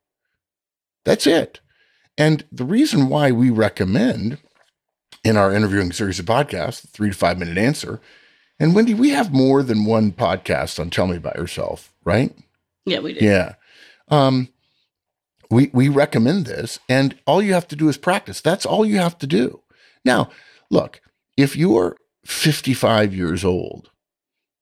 That's 1.05 1.27
it. 1.27 1.61
And 2.17 2.45
the 2.53 2.65
reason 2.65 3.09
why 3.09 3.33
we 3.33 3.51
recommend 3.51 4.39
in 5.25 5.37
our 5.37 5.53
interviewing 5.53 5.93
series 5.93 6.19
of 6.19 6.27
podcasts, 6.27 6.83
the 6.83 6.89
three 6.89 7.11
to 7.11 7.17
five 7.17 7.39
minute 7.39 7.59
answer, 7.59 8.01
and 8.61 8.75
Wendy, 8.75 8.95
we 8.95 9.11
have 9.11 9.33
more 9.33 9.63
than 9.63 9.85
one 9.85 10.13
podcast 10.13 10.81
on 10.81 10.91
Tell 10.91 11.07
Me 11.07 11.17
About 11.17 11.37
Yourself, 11.37 11.93
right? 12.05 12.35
Yeah, 12.85 12.99
we 13.01 13.15
do. 13.15 13.25
Yeah. 13.25 13.55
Um, 14.09 14.49
we 15.51 15.71
we 15.73 15.89
recommend 15.89 16.47
this, 16.47 16.79
and 16.89 17.17
all 17.27 17.41
you 17.41 17.55
have 17.55 17.69
to 17.69 17.77
do 17.77 17.89
is 17.89 17.97
practice. 17.97 18.41
That's 18.41 18.67
all 18.67 18.85
you 18.85 18.99
have 18.99 19.17
to 19.19 19.27
do. 19.27 19.63
Now, 20.05 20.31
look, 20.71 21.01
if 21.37 21.57
you're 21.57 21.97
55 22.29 23.14
years 23.14 23.43
old 23.43 23.91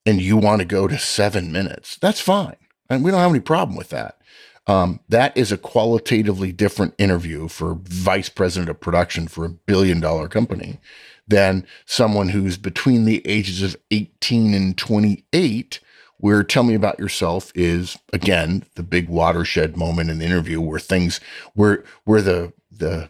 and 0.05 0.21
you 0.21 0.37
want 0.37 0.61
to 0.61 0.65
go 0.65 0.87
to 0.87 0.97
seven 0.97 1.51
minutes, 1.51 1.97
that's 1.97 2.21
fine. 2.21 2.55
And 2.89 3.03
we 3.03 3.11
don't 3.11 3.19
have 3.19 3.29
any 3.29 3.41
problem 3.41 3.77
with 3.77 3.89
that. 3.89 4.21
Um, 4.67 5.01
that 5.09 5.35
is 5.35 5.51
a 5.51 5.57
qualitatively 5.57 6.53
different 6.53 6.95
interview 6.97 7.49
for 7.49 7.77
vice 7.83 8.29
president 8.29 8.69
of 8.69 8.79
production 8.79 9.27
for 9.27 9.43
a 9.43 9.49
billion 9.49 9.99
dollar 9.99 10.29
company 10.29 10.79
than 11.27 11.67
someone 11.85 12.29
who's 12.29 12.57
between 12.57 13.03
the 13.03 13.21
ages 13.27 13.61
of 13.61 13.75
18 13.91 14.53
and 14.53 14.77
28 14.77 15.81
where 16.19 16.43
tell 16.43 16.63
me 16.63 16.73
about 16.73 16.97
yourself 16.99 17.51
is 17.53 17.97
again 18.11 18.63
the 18.75 18.83
big 18.83 19.07
watershed 19.07 19.77
moment 19.77 20.09
in 20.09 20.19
the 20.19 20.25
interview 20.25 20.59
where 20.59 20.79
things 20.79 21.19
where 21.53 21.83
where 22.05 22.21
the 22.21 22.53
the 22.71 23.09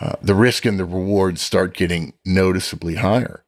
uh, 0.00 0.14
the 0.22 0.34
risk 0.34 0.64
and 0.64 0.78
the 0.78 0.84
rewards 0.84 1.42
start 1.42 1.74
getting 1.74 2.14
noticeably 2.24 2.96
higher. 2.96 3.41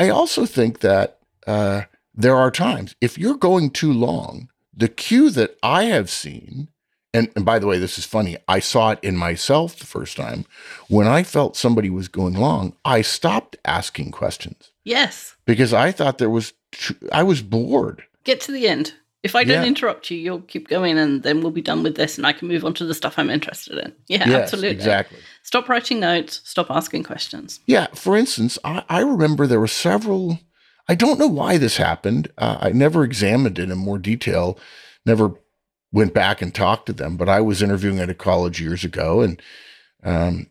I 0.00 0.08
also 0.08 0.46
think 0.46 0.80
that 0.80 1.18
uh, 1.46 1.82
there 2.14 2.36
are 2.36 2.50
times 2.50 2.94
if 3.00 3.18
you're 3.18 3.36
going 3.36 3.70
too 3.70 3.92
long, 3.92 4.48
the 4.74 4.88
cue 4.88 5.30
that 5.30 5.56
I 5.62 5.84
have 5.84 6.08
seen, 6.08 6.68
and, 7.12 7.30
and 7.36 7.44
by 7.44 7.58
the 7.58 7.66
way, 7.66 7.78
this 7.78 7.98
is 7.98 8.06
funny, 8.06 8.36
I 8.48 8.60
saw 8.60 8.92
it 8.92 8.98
in 9.02 9.16
myself 9.16 9.76
the 9.76 9.86
first 9.86 10.16
time. 10.16 10.46
When 10.88 11.06
I 11.06 11.22
felt 11.22 11.56
somebody 11.56 11.90
was 11.90 12.08
going 12.08 12.34
long, 12.34 12.74
I 12.84 13.02
stopped 13.02 13.56
asking 13.64 14.12
questions. 14.12 14.70
Yes. 14.84 15.36
Because 15.44 15.74
I 15.74 15.92
thought 15.92 16.18
there 16.18 16.30
was, 16.30 16.54
too, 16.72 16.94
I 17.12 17.22
was 17.22 17.42
bored. 17.42 18.04
Get 18.24 18.40
to 18.42 18.52
the 18.52 18.68
end. 18.68 18.94
If 19.22 19.34
I 19.34 19.44
don't 19.44 19.62
yeah. 19.62 19.68
interrupt 19.68 20.10
you, 20.10 20.16
you'll 20.16 20.40
keep 20.40 20.68
going 20.68 20.96
and 20.98 21.22
then 21.22 21.42
we'll 21.42 21.50
be 21.50 21.60
done 21.60 21.82
with 21.82 21.96
this 21.96 22.16
and 22.16 22.26
I 22.26 22.32
can 22.32 22.48
move 22.48 22.64
on 22.64 22.72
to 22.74 22.86
the 22.86 22.94
stuff 22.94 23.18
I'm 23.18 23.28
interested 23.28 23.76
in. 23.76 23.92
Yeah, 24.08 24.26
yes, 24.26 24.42
absolutely. 24.42 24.76
Exactly. 24.76 25.18
Stop 25.42 25.68
writing 25.68 26.00
notes, 26.00 26.40
stop 26.44 26.70
asking 26.70 27.02
questions. 27.02 27.60
Yeah. 27.66 27.88
For 27.94 28.16
instance, 28.16 28.58
I, 28.64 28.82
I 28.88 29.00
remember 29.00 29.46
there 29.46 29.60
were 29.60 29.66
several 29.66 30.38
I 30.88 30.94
don't 30.96 31.20
know 31.20 31.28
why 31.28 31.56
this 31.56 31.76
happened. 31.76 32.32
Uh, 32.36 32.58
I 32.60 32.70
never 32.70 33.04
examined 33.04 33.60
it 33.60 33.70
in 33.70 33.78
more 33.78 33.98
detail, 33.98 34.58
never 35.06 35.34
went 35.92 36.14
back 36.14 36.42
and 36.42 36.52
talked 36.52 36.86
to 36.86 36.92
them, 36.92 37.16
but 37.16 37.28
I 37.28 37.40
was 37.40 37.62
interviewing 37.62 38.00
at 38.00 38.10
a 38.10 38.14
college 38.14 38.60
years 38.60 38.82
ago 38.84 39.20
and 39.20 39.40
um, 40.02 40.48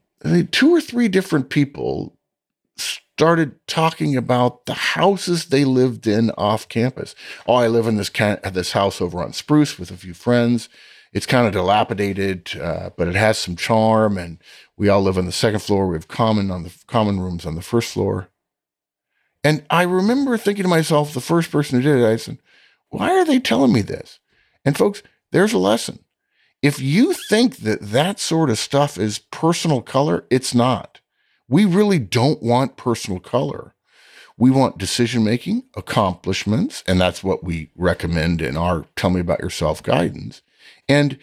two 0.51 0.73
or 0.73 0.79
three 0.79 1.07
different 1.07 1.49
people 1.49 2.17
started 3.19 3.53
talking 3.67 4.15
about 4.15 4.65
the 4.65 4.73
houses 4.73 5.47
they 5.47 5.65
lived 5.65 6.07
in 6.07 6.31
off 6.37 6.69
campus. 6.69 7.15
Oh, 7.45 7.55
I 7.55 7.67
live 7.67 7.85
in 7.85 7.97
this 7.97 8.07
kind 8.07 8.39
of, 8.45 8.53
this 8.53 8.71
house 8.71 9.01
over 9.01 9.21
on 9.21 9.33
Spruce 9.33 9.77
with 9.77 9.91
a 9.91 9.97
few 9.97 10.13
friends. 10.13 10.69
It's 11.11 11.25
kind 11.25 11.45
of 11.45 11.51
dilapidated, 11.51 12.57
uh, 12.57 12.91
but 12.95 13.09
it 13.09 13.15
has 13.15 13.37
some 13.37 13.57
charm, 13.57 14.17
and 14.17 14.37
we 14.77 14.87
all 14.87 15.01
live 15.01 15.17
on 15.17 15.25
the 15.25 15.33
second 15.33 15.59
floor. 15.59 15.89
We 15.89 15.97
have 15.97 16.07
common 16.07 16.49
on 16.49 16.63
the 16.63 16.73
common 16.87 17.19
rooms 17.19 17.45
on 17.45 17.55
the 17.55 17.61
first 17.61 17.91
floor. 17.91 18.29
And 19.43 19.65
I 19.69 19.81
remember 19.83 20.37
thinking 20.37 20.63
to 20.63 20.69
myself, 20.69 21.13
the 21.13 21.19
first 21.19 21.51
person 21.51 21.81
who 21.81 21.83
did 21.83 22.01
it, 22.01 22.07
I 22.07 22.15
said, 22.15 22.37
why 22.87 23.09
are 23.09 23.25
they 23.25 23.41
telling 23.41 23.73
me 23.73 23.81
this? 23.81 24.19
And 24.63 24.77
folks, 24.77 25.03
there's 25.33 25.51
a 25.51 25.57
lesson. 25.57 26.05
If 26.61 26.79
you 26.79 27.11
think 27.11 27.57
that 27.57 27.81
that 27.81 28.17
sort 28.17 28.49
of 28.49 28.57
stuff 28.57 28.97
is 28.97 29.19
personal 29.19 29.81
color, 29.81 30.23
it's 30.29 30.55
not. 30.55 30.98
We 31.49 31.65
really 31.65 31.99
don't 31.99 32.41
want 32.41 32.77
personal 32.77 33.19
color. 33.19 33.73
We 34.37 34.51
want 34.51 34.77
decision 34.77 35.25
making, 35.25 35.63
accomplishments, 35.75 36.83
and 36.87 37.01
that's 37.01 37.23
what 37.23 37.43
we 37.43 37.71
recommend 37.75 38.41
in 38.41 38.55
our 38.55 38.85
Tell 38.95 39.09
Me 39.09 39.19
About 39.19 39.41
Yourself 39.41 39.83
guidance. 39.83 40.41
And 40.87 41.17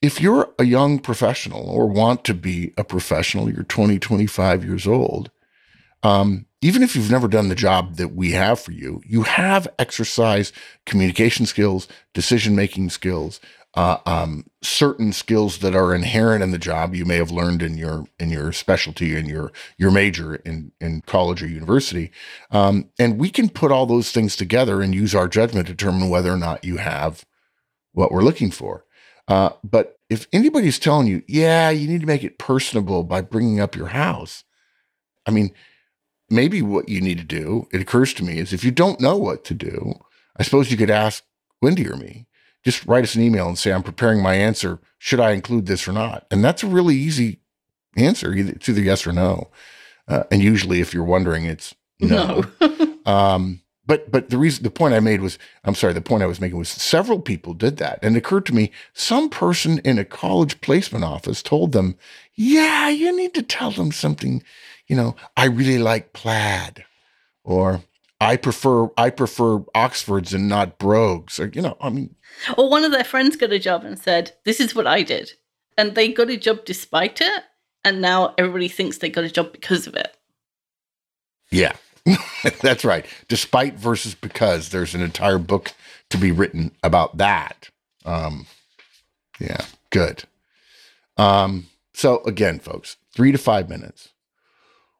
if 0.00 0.20
you're 0.20 0.48
a 0.58 0.64
young 0.64 0.98
professional 0.98 1.68
or 1.68 1.86
want 1.86 2.24
to 2.24 2.34
be 2.34 2.72
a 2.78 2.84
professional, 2.84 3.50
you're 3.50 3.64
20, 3.64 3.98
25 3.98 4.64
years 4.64 4.86
old, 4.86 5.30
um, 6.02 6.46
even 6.62 6.82
if 6.82 6.96
you've 6.96 7.10
never 7.10 7.28
done 7.28 7.48
the 7.48 7.54
job 7.54 7.96
that 7.96 8.14
we 8.14 8.30
have 8.32 8.58
for 8.60 8.72
you, 8.72 9.02
you 9.04 9.22
have 9.22 9.68
exercised 9.78 10.54
communication 10.86 11.44
skills, 11.44 11.88
decision 12.14 12.56
making 12.56 12.88
skills, 12.90 13.40
uh, 13.74 13.96
um, 14.04 14.44
certain 14.60 15.12
skills 15.12 15.58
that 15.58 15.74
are 15.74 15.94
inherent 15.94 16.42
in 16.42 16.50
the 16.50 16.58
job 16.58 16.94
you 16.94 17.04
may 17.04 17.16
have 17.16 17.30
learned 17.30 17.62
in 17.62 17.78
your 17.78 18.04
in 18.18 18.28
your 18.30 18.52
specialty 18.52 19.16
in 19.16 19.26
your 19.26 19.50
your 19.78 19.90
major 19.90 20.36
in 20.36 20.72
in 20.80 21.00
college 21.02 21.42
or 21.42 21.46
university, 21.46 22.10
um, 22.50 22.90
and 22.98 23.18
we 23.18 23.30
can 23.30 23.48
put 23.48 23.72
all 23.72 23.86
those 23.86 24.12
things 24.12 24.36
together 24.36 24.82
and 24.82 24.94
use 24.94 25.14
our 25.14 25.28
judgment 25.28 25.66
to 25.66 25.72
determine 25.72 26.10
whether 26.10 26.30
or 26.30 26.36
not 26.36 26.64
you 26.64 26.76
have 26.76 27.24
what 27.92 28.12
we're 28.12 28.22
looking 28.22 28.50
for. 28.50 28.84
Uh, 29.26 29.50
but 29.64 29.98
if 30.10 30.26
anybody's 30.32 30.78
telling 30.78 31.06
you, 31.06 31.22
yeah, 31.26 31.70
you 31.70 31.88
need 31.88 32.00
to 32.00 32.06
make 32.06 32.24
it 32.24 32.38
personable 32.38 33.04
by 33.04 33.22
bringing 33.22 33.60
up 33.60 33.74
your 33.74 33.88
house, 33.88 34.44
I 35.24 35.30
mean, 35.30 35.52
maybe 36.28 36.60
what 36.60 36.88
you 36.88 37.00
need 37.00 37.18
to 37.18 37.24
do, 37.24 37.68
it 37.72 37.80
occurs 37.80 38.12
to 38.14 38.24
me, 38.24 38.38
is 38.38 38.52
if 38.52 38.64
you 38.64 38.70
don't 38.70 39.00
know 39.00 39.16
what 39.16 39.44
to 39.44 39.54
do, 39.54 39.94
I 40.36 40.42
suppose 40.42 40.70
you 40.70 40.76
could 40.76 40.90
ask 40.90 41.24
Wendy 41.62 41.88
or 41.88 41.96
me 41.96 42.26
just 42.64 42.86
write 42.86 43.04
us 43.04 43.14
an 43.14 43.22
email 43.22 43.48
and 43.48 43.58
say, 43.58 43.72
I'm 43.72 43.82
preparing 43.82 44.22
my 44.22 44.34
answer. 44.34 44.78
Should 44.98 45.20
I 45.20 45.32
include 45.32 45.66
this 45.66 45.88
or 45.88 45.92
not? 45.92 46.26
And 46.30 46.44
that's 46.44 46.62
a 46.62 46.68
really 46.68 46.96
easy 46.96 47.40
answer. 47.96 48.32
It's 48.34 48.68
either 48.68 48.80
yes 48.80 49.06
or 49.06 49.12
no. 49.12 49.50
Uh, 50.08 50.24
and 50.30 50.42
usually, 50.42 50.80
if 50.80 50.92
you're 50.92 51.04
wondering, 51.04 51.44
it's 51.44 51.74
no. 52.00 52.44
no. 52.60 52.96
um, 53.06 53.62
but 53.86 54.10
but 54.10 54.30
the 54.30 54.38
reason 54.38 54.62
the 54.62 54.70
point 54.70 54.94
I 54.94 55.00
made 55.00 55.20
was 55.20 55.38
I'm 55.64 55.74
sorry 55.74 55.92
the 55.92 56.00
point 56.00 56.22
I 56.22 56.26
was 56.26 56.40
making 56.40 56.58
was 56.58 56.68
several 56.68 57.20
people 57.20 57.54
did 57.54 57.76
that 57.78 57.98
and 58.02 58.16
it 58.16 58.18
occurred 58.18 58.46
to 58.46 58.54
me 58.54 58.70
some 58.92 59.28
person 59.28 59.78
in 59.80 59.98
a 59.98 60.04
college 60.04 60.60
placement 60.60 61.04
office 61.04 61.42
told 61.42 61.72
them 61.72 61.96
yeah 62.34 62.88
you 62.88 63.16
need 63.16 63.34
to 63.34 63.42
tell 63.42 63.70
them 63.70 63.92
something 63.92 64.42
you 64.86 64.96
know 64.96 65.16
I 65.36 65.46
really 65.46 65.78
like 65.78 66.12
plaid 66.12 66.84
or 67.44 67.82
I 68.22 68.36
prefer 68.36 68.88
I 68.96 69.10
prefer 69.10 69.64
Oxfords 69.74 70.32
and 70.32 70.48
not 70.48 70.78
brogues. 70.78 71.40
Or, 71.40 71.50
you 71.52 71.60
know, 71.60 71.76
I 71.80 71.90
mean. 71.90 72.14
Or 72.56 72.70
one 72.70 72.84
of 72.84 72.92
their 72.92 73.04
friends 73.04 73.36
got 73.36 73.52
a 73.52 73.58
job 73.58 73.84
and 73.84 73.98
said, 73.98 74.32
"This 74.44 74.60
is 74.60 74.74
what 74.74 74.86
I 74.86 75.02
did," 75.02 75.32
and 75.76 75.94
they 75.94 76.12
got 76.12 76.30
a 76.30 76.36
job 76.36 76.64
despite 76.64 77.20
it, 77.20 77.44
and 77.84 78.00
now 78.00 78.34
everybody 78.38 78.68
thinks 78.68 78.98
they 78.98 79.10
got 79.10 79.24
a 79.24 79.30
job 79.30 79.50
because 79.50 79.88
of 79.88 79.96
it. 79.96 80.16
Yeah, 81.50 81.72
that's 82.62 82.84
right. 82.84 83.04
Despite 83.26 83.74
versus 83.74 84.14
because, 84.14 84.68
there's 84.68 84.94
an 84.94 85.02
entire 85.02 85.38
book 85.38 85.72
to 86.10 86.16
be 86.16 86.30
written 86.30 86.72
about 86.82 87.16
that. 87.16 87.70
Um, 88.04 88.46
yeah, 89.40 89.64
good. 89.90 90.22
Um, 91.16 91.66
so 91.92 92.22
again, 92.22 92.60
folks, 92.60 92.96
three 93.12 93.32
to 93.32 93.38
five 93.38 93.68
minutes, 93.68 94.10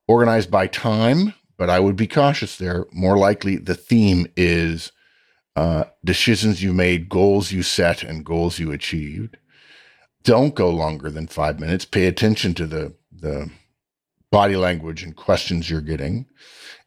organized 0.09 0.51
by 0.51 0.67
time 0.67 1.35
but 1.57 1.71
I 1.71 1.81
would 1.81 1.97
be 1.97 2.07
cautious 2.07 2.57
there. 2.57 2.87
More 2.93 3.19
likely, 3.19 3.57
the 3.57 3.75
theme 3.75 4.27
is 4.37 4.93
uh, 5.57 5.85
decisions 6.05 6.63
you 6.63 6.73
made, 6.73 7.09
goals 7.09 7.53
you 7.53 7.63
set, 7.63 8.03
and 8.03 8.25
goals 8.25 8.59
you 8.59 8.73
achieved. 8.73 9.37
Don't 10.23 10.55
go 10.55 10.71
longer 10.71 11.11
than 11.11 11.27
five 11.27 11.61
minutes. 11.61 11.85
Pay 11.85 12.07
attention 12.07 12.55
to 12.55 12.67
the 12.67 12.95
the 13.13 13.51
body 14.31 14.57
language 14.57 15.03
and 15.03 15.15
questions 15.15 15.69
you're 15.69 15.81
getting, 15.81 16.27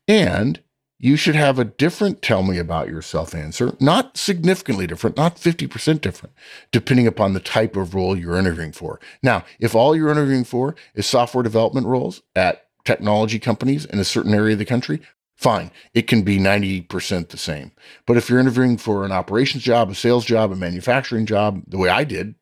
and 0.08 0.62
you 0.98 1.18
should 1.18 1.36
have 1.36 1.60
a 1.60 1.66
different 1.66 2.22
tell 2.22 2.42
me 2.42 2.58
about 2.58 2.88
yourself 2.88 3.36
answer, 3.36 3.76
not 3.80 4.18
significantly 4.18 4.88
different, 4.88 5.18
not 5.18 5.36
50% 5.36 6.00
different, 6.02 6.34
depending 6.72 7.06
upon 7.06 7.34
the 7.34 7.40
type 7.40 7.76
of 7.76 7.94
role 7.94 8.18
you're 8.18 8.38
interviewing 8.38 8.72
for. 8.72 9.00
Now, 9.22 9.44
if 9.60 9.76
all 9.76 9.96
you're 9.96 10.10
interviewing 10.10 10.46
for 10.46 10.76
is 10.96 11.06
software 11.06 11.44
development 11.44 11.88
roles 11.88 12.22
at 12.36 12.65
technology 12.86 13.40
companies 13.40 13.86
in 13.86 14.00
a 14.00 14.06
certain 14.06 14.34
area 14.34 14.54
of 14.54 14.60
the 14.60 14.66
country, 14.66 15.02
fine. 15.36 15.72
It 15.94 16.04
can 16.08 16.22
be 16.22 16.38
90% 16.38 17.30
the 17.30 17.38
same. 17.38 17.72
But 18.06 18.18
if 18.18 18.30
you're 18.30 18.40
interviewing 18.40 18.78
for 18.78 19.04
an 19.04 19.12
operations 19.12 19.64
job, 19.64 19.90
a 19.90 19.96
sales 19.96 20.26
job, 20.26 20.52
a 20.52 20.56
manufacturing 20.56 21.26
job, 21.26 21.64
the 21.68 21.78
way 21.78 21.90
I 21.90 22.04
did, 22.04 22.36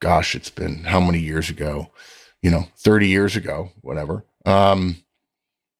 gosh, 0.00 0.34
it's 0.34 0.50
been 0.50 0.84
how 0.84 1.00
many 1.00 1.18
years 1.18 1.48
ago? 1.48 1.90
You 2.42 2.50
know, 2.50 2.68
30 2.76 3.08
years 3.08 3.36
ago, 3.36 3.70
whatever. 3.80 4.24
Um, 4.44 4.96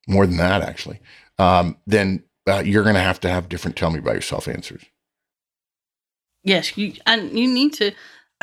more 0.06 0.26
than 0.26 0.38
that, 0.38 0.62
actually. 0.62 1.00
Um, 1.38 1.76
then 1.86 2.24
uh, 2.48 2.62
you're 2.64 2.84
going 2.84 2.94
to 2.94 3.00
have 3.00 3.20
to 3.20 3.30
have 3.30 3.48
different 3.48 3.76
tell 3.76 3.90
me 3.90 3.98
about 3.98 4.14
yourself 4.14 4.48
answers. 4.48 4.82
Yes, 6.42 6.76
you, 6.76 6.92
and 7.06 7.38
you 7.38 7.48
need 7.48 7.72
to 7.74 7.92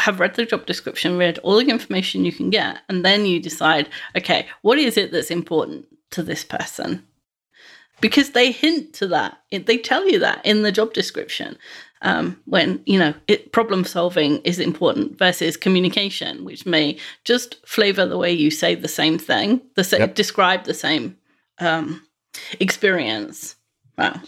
have 0.02 0.20
read 0.20 0.36
the 0.36 0.46
job 0.46 0.66
description, 0.66 1.18
read 1.18 1.38
all 1.40 1.58
the 1.58 1.70
information 1.70 2.26
you 2.26 2.32
can 2.32 2.50
get, 2.50 2.80
and 2.90 3.06
then 3.06 3.26
you 3.26 3.40
decide, 3.40 3.90
okay, 4.16 4.48
what 4.62 4.78
is 4.78 4.98
it 4.98 5.12
that's 5.12 5.32
important 5.32 5.86
to 6.12 6.24
this 6.24 6.44
person? 6.44 7.06
Because 8.02 8.32
they 8.32 8.52
hint 8.52 8.94
to 8.96 9.08
that, 9.08 9.38
they 9.52 9.78
tell 9.78 10.10
you 10.10 10.20
that 10.20 10.44
in 10.46 10.64
the 10.64 10.72
job 10.72 10.94
description. 10.94 11.58
Um, 12.04 12.42
when 12.46 12.82
you 12.88 12.98
know 12.98 13.14
it, 13.28 13.52
problem 13.52 13.86
solving 13.86 14.40
is 14.40 14.58
important 14.58 15.20
versus 15.20 15.56
communication, 15.56 16.44
which 16.44 16.66
may 16.66 16.98
just 17.26 17.64
flavor 17.68 18.08
the 18.08 18.18
way 18.18 18.32
you 18.32 18.50
say 18.50 18.74
the 18.74 18.88
same 18.88 19.20
thing, 19.20 19.62
the 19.76 19.84
sa- 19.84 19.98
yep. 19.98 20.16
describe 20.16 20.64
the 20.64 20.74
same 20.74 21.16
um, 21.60 22.02
experience. 22.60 23.56
Wow. 24.00 24.20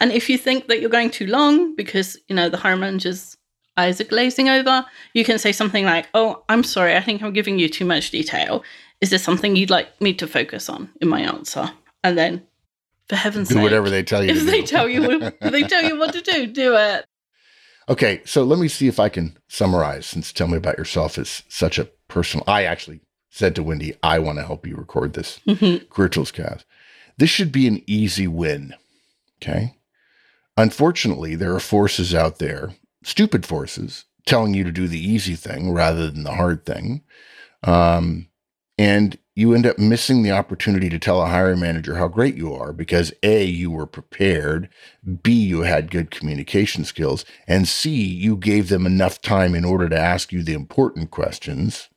And 0.00 0.10
if 0.10 0.28
you 0.28 0.36
think 0.36 0.66
that 0.66 0.80
you're 0.80 0.90
going 0.90 1.12
too 1.12 1.28
long 1.28 1.76
because 1.76 2.18
you 2.28 2.34
know 2.34 2.48
the 2.48 2.56
hiring 2.56 2.80
managers 2.80 3.36
eyes 3.76 4.00
are 4.00 4.04
glazing 4.04 4.48
over, 4.48 4.84
you 5.14 5.24
can 5.24 5.38
say 5.38 5.52
something 5.52 5.84
like, 5.84 6.08
Oh, 6.14 6.42
I'm 6.48 6.64
sorry, 6.64 6.96
I 6.96 7.00
think 7.00 7.22
I'm 7.22 7.32
giving 7.32 7.58
you 7.58 7.68
too 7.68 7.84
much 7.84 8.10
detail. 8.10 8.62
Is 9.00 9.10
there 9.10 9.18
something 9.18 9.56
you'd 9.56 9.70
like 9.70 10.00
me 10.00 10.14
to 10.14 10.26
focus 10.26 10.68
on 10.68 10.90
in 11.00 11.08
my 11.08 11.20
answer? 11.20 11.70
And 12.04 12.16
then, 12.16 12.46
for 13.08 13.16
heaven's 13.16 13.48
do 13.48 13.54
sake, 13.54 13.62
whatever 13.62 13.90
they 13.90 14.02
tell 14.02 14.22
you. 14.22 14.30
If 14.30 14.46
they 14.46 14.60
do. 14.60 14.66
tell 14.66 14.88
you, 14.88 15.22
if 15.22 15.52
they 15.52 15.62
tell 15.62 15.82
you 15.82 15.98
what 15.98 16.12
to 16.12 16.20
do, 16.20 16.46
do 16.46 16.76
it. 16.76 17.04
Okay, 17.88 18.22
so 18.24 18.44
let 18.44 18.58
me 18.58 18.68
see 18.68 18.86
if 18.86 19.00
I 19.00 19.08
can 19.08 19.36
summarize. 19.48 20.06
Since 20.06 20.32
tell 20.32 20.46
me 20.46 20.56
about 20.56 20.78
yourself 20.78 21.18
is 21.18 21.42
such 21.48 21.78
a 21.78 21.88
personal. 22.08 22.44
I 22.46 22.64
actually 22.64 23.00
said 23.28 23.56
to 23.56 23.62
Wendy, 23.62 23.96
I 24.02 24.18
want 24.18 24.38
to 24.38 24.44
help 24.44 24.66
you 24.66 24.76
record 24.76 25.14
this 25.14 25.40
mm-hmm. 25.46 25.86
Career 25.86 26.08
Tools 26.08 26.30
cast. 26.30 26.64
This 27.18 27.30
should 27.30 27.50
be 27.50 27.66
an 27.66 27.82
easy 27.86 28.28
win. 28.28 28.74
Okay. 29.42 29.74
Unfortunately, 30.56 31.34
there 31.34 31.54
are 31.54 31.60
forces 31.60 32.14
out 32.14 32.38
there 32.38 32.74
stupid 33.02 33.46
forces 33.46 34.04
telling 34.26 34.54
you 34.54 34.64
to 34.64 34.72
do 34.72 34.86
the 34.86 35.00
easy 35.00 35.34
thing 35.34 35.72
rather 35.72 36.10
than 36.10 36.22
the 36.22 36.34
hard 36.34 36.64
thing. 36.64 37.02
Um, 37.62 38.28
and 38.78 39.18
you 39.34 39.54
end 39.54 39.66
up 39.66 39.78
missing 39.78 40.22
the 40.22 40.32
opportunity 40.32 40.88
to 40.90 40.98
tell 40.98 41.22
a 41.22 41.28
hiring 41.28 41.60
manager 41.60 41.96
how 41.96 42.08
great 42.08 42.34
you 42.34 42.52
are 42.52 42.72
because 42.72 43.12
A, 43.22 43.44
you 43.44 43.70
were 43.70 43.86
prepared, 43.86 44.68
B, 45.22 45.32
you 45.32 45.62
had 45.62 45.90
good 45.90 46.10
communication 46.10 46.84
skills, 46.84 47.24
and 47.46 47.66
C, 47.66 47.90
you 47.90 48.36
gave 48.36 48.68
them 48.68 48.86
enough 48.86 49.22
time 49.22 49.54
in 49.54 49.64
order 49.64 49.88
to 49.88 49.98
ask 49.98 50.32
you 50.32 50.42
the 50.42 50.52
important 50.52 51.10
questions, 51.10 51.88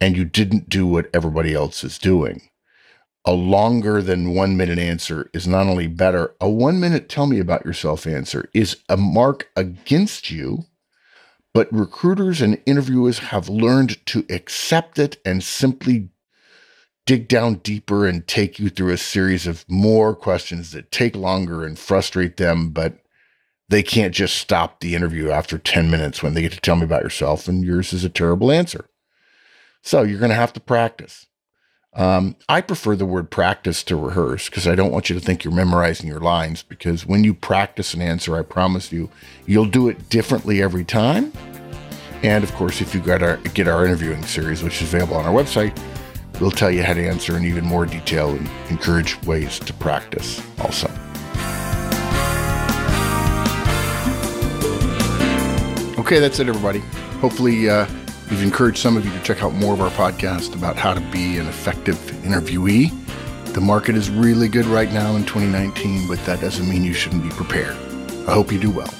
and 0.00 0.16
you 0.16 0.24
didn't 0.24 0.68
do 0.68 0.86
what 0.86 1.08
everybody 1.14 1.54
else 1.54 1.84
is 1.84 1.98
doing 1.98 2.48
a 3.26 3.32
longer 3.32 4.00
than 4.00 4.34
one 4.34 4.56
minute 4.56 4.78
answer 4.78 5.28
is 5.34 5.48
not 5.48 5.66
only 5.66 5.88
better, 5.88 6.34
a 6.40 6.48
one 6.48 6.78
minute 6.78 7.08
tell 7.08 7.26
me 7.26 7.40
about 7.40 7.66
yourself 7.66 8.06
answer 8.06 8.48
is 8.54 8.76
a 8.88 8.96
mark 8.96 9.50
against 9.56 10.30
you. 10.30 10.64
But 11.52 11.72
recruiters 11.72 12.40
and 12.40 12.62
interviewers 12.66 13.18
have 13.18 13.48
learned 13.48 14.04
to 14.06 14.24
accept 14.30 14.98
it 14.98 15.16
and 15.24 15.42
simply 15.42 16.10
dig 17.06 17.28
down 17.28 17.54
deeper 17.56 18.06
and 18.06 18.26
take 18.26 18.58
you 18.58 18.68
through 18.68 18.92
a 18.92 18.98
series 18.98 19.46
of 19.46 19.64
more 19.68 20.14
questions 20.14 20.70
that 20.72 20.92
take 20.92 21.16
longer 21.16 21.64
and 21.64 21.78
frustrate 21.78 22.36
them. 22.36 22.70
But 22.70 22.98
they 23.68 23.82
can't 23.82 24.14
just 24.14 24.36
stop 24.36 24.80
the 24.80 24.94
interview 24.94 25.30
after 25.30 25.58
10 25.58 25.90
minutes 25.90 26.22
when 26.22 26.34
they 26.34 26.42
get 26.42 26.52
to 26.52 26.60
tell 26.60 26.76
me 26.76 26.84
about 26.84 27.02
yourself 27.02 27.48
and 27.48 27.64
yours 27.64 27.92
is 27.92 28.04
a 28.04 28.08
terrible 28.08 28.52
answer. 28.52 28.88
So 29.82 30.02
you're 30.02 30.20
going 30.20 30.30
to 30.30 30.36
have 30.36 30.52
to 30.52 30.60
practice. 30.60 31.26
Um, 31.96 32.36
I 32.46 32.60
prefer 32.60 32.94
the 32.94 33.06
word 33.06 33.30
practice 33.30 33.82
to 33.84 33.96
rehearse 33.96 34.50
because 34.50 34.68
I 34.68 34.74
don't 34.74 34.92
want 34.92 35.08
you 35.08 35.18
to 35.18 35.24
think 35.24 35.44
you're 35.44 35.54
memorizing 35.54 36.06
your 36.06 36.20
lines. 36.20 36.62
Because 36.62 37.06
when 37.06 37.24
you 37.24 37.32
practice 37.32 37.94
an 37.94 38.02
answer, 38.02 38.36
I 38.36 38.42
promise 38.42 38.92
you, 38.92 39.10
you'll 39.46 39.64
do 39.64 39.88
it 39.88 40.10
differently 40.10 40.62
every 40.62 40.84
time. 40.84 41.32
And 42.22 42.44
of 42.44 42.52
course, 42.52 42.82
if 42.82 42.94
you 42.94 43.00
get 43.00 43.22
our 43.22 43.38
get 43.38 43.66
our 43.66 43.86
interviewing 43.86 44.22
series, 44.24 44.62
which 44.62 44.82
is 44.82 44.92
available 44.92 45.16
on 45.16 45.24
our 45.24 45.32
website, 45.32 45.78
we'll 46.38 46.50
tell 46.50 46.70
you 46.70 46.82
how 46.82 46.92
to 46.92 47.06
answer 47.06 47.34
in 47.36 47.44
even 47.44 47.64
more 47.64 47.86
detail 47.86 48.30
and 48.30 48.48
encourage 48.68 49.20
ways 49.22 49.58
to 49.60 49.72
practice 49.72 50.42
also. 50.60 50.88
Okay, 55.98 56.20
that's 56.20 56.38
it, 56.40 56.48
everybody. 56.48 56.80
Hopefully. 57.20 57.70
Uh, 57.70 57.86
We've 58.30 58.42
encouraged 58.42 58.78
some 58.78 58.96
of 58.96 59.04
you 59.04 59.12
to 59.12 59.22
check 59.22 59.44
out 59.44 59.54
more 59.54 59.72
of 59.72 59.80
our 59.80 59.90
podcast 59.90 60.56
about 60.56 60.76
how 60.76 60.94
to 60.94 61.00
be 61.12 61.38
an 61.38 61.46
effective 61.46 61.96
interviewee. 62.24 62.92
The 63.52 63.60
market 63.60 63.94
is 63.94 64.10
really 64.10 64.48
good 64.48 64.66
right 64.66 64.92
now 64.92 65.14
in 65.14 65.24
2019, 65.24 66.08
but 66.08 66.18
that 66.26 66.40
doesn't 66.40 66.68
mean 66.68 66.82
you 66.82 66.92
shouldn't 66.92 67.22
be 67.22 67.30
prepared. 67.30 67.76
I 68.26 68.32
hope 68.32 68.50
you 68.50 68.58
do 68.58 68.72
well. 68.72 68.92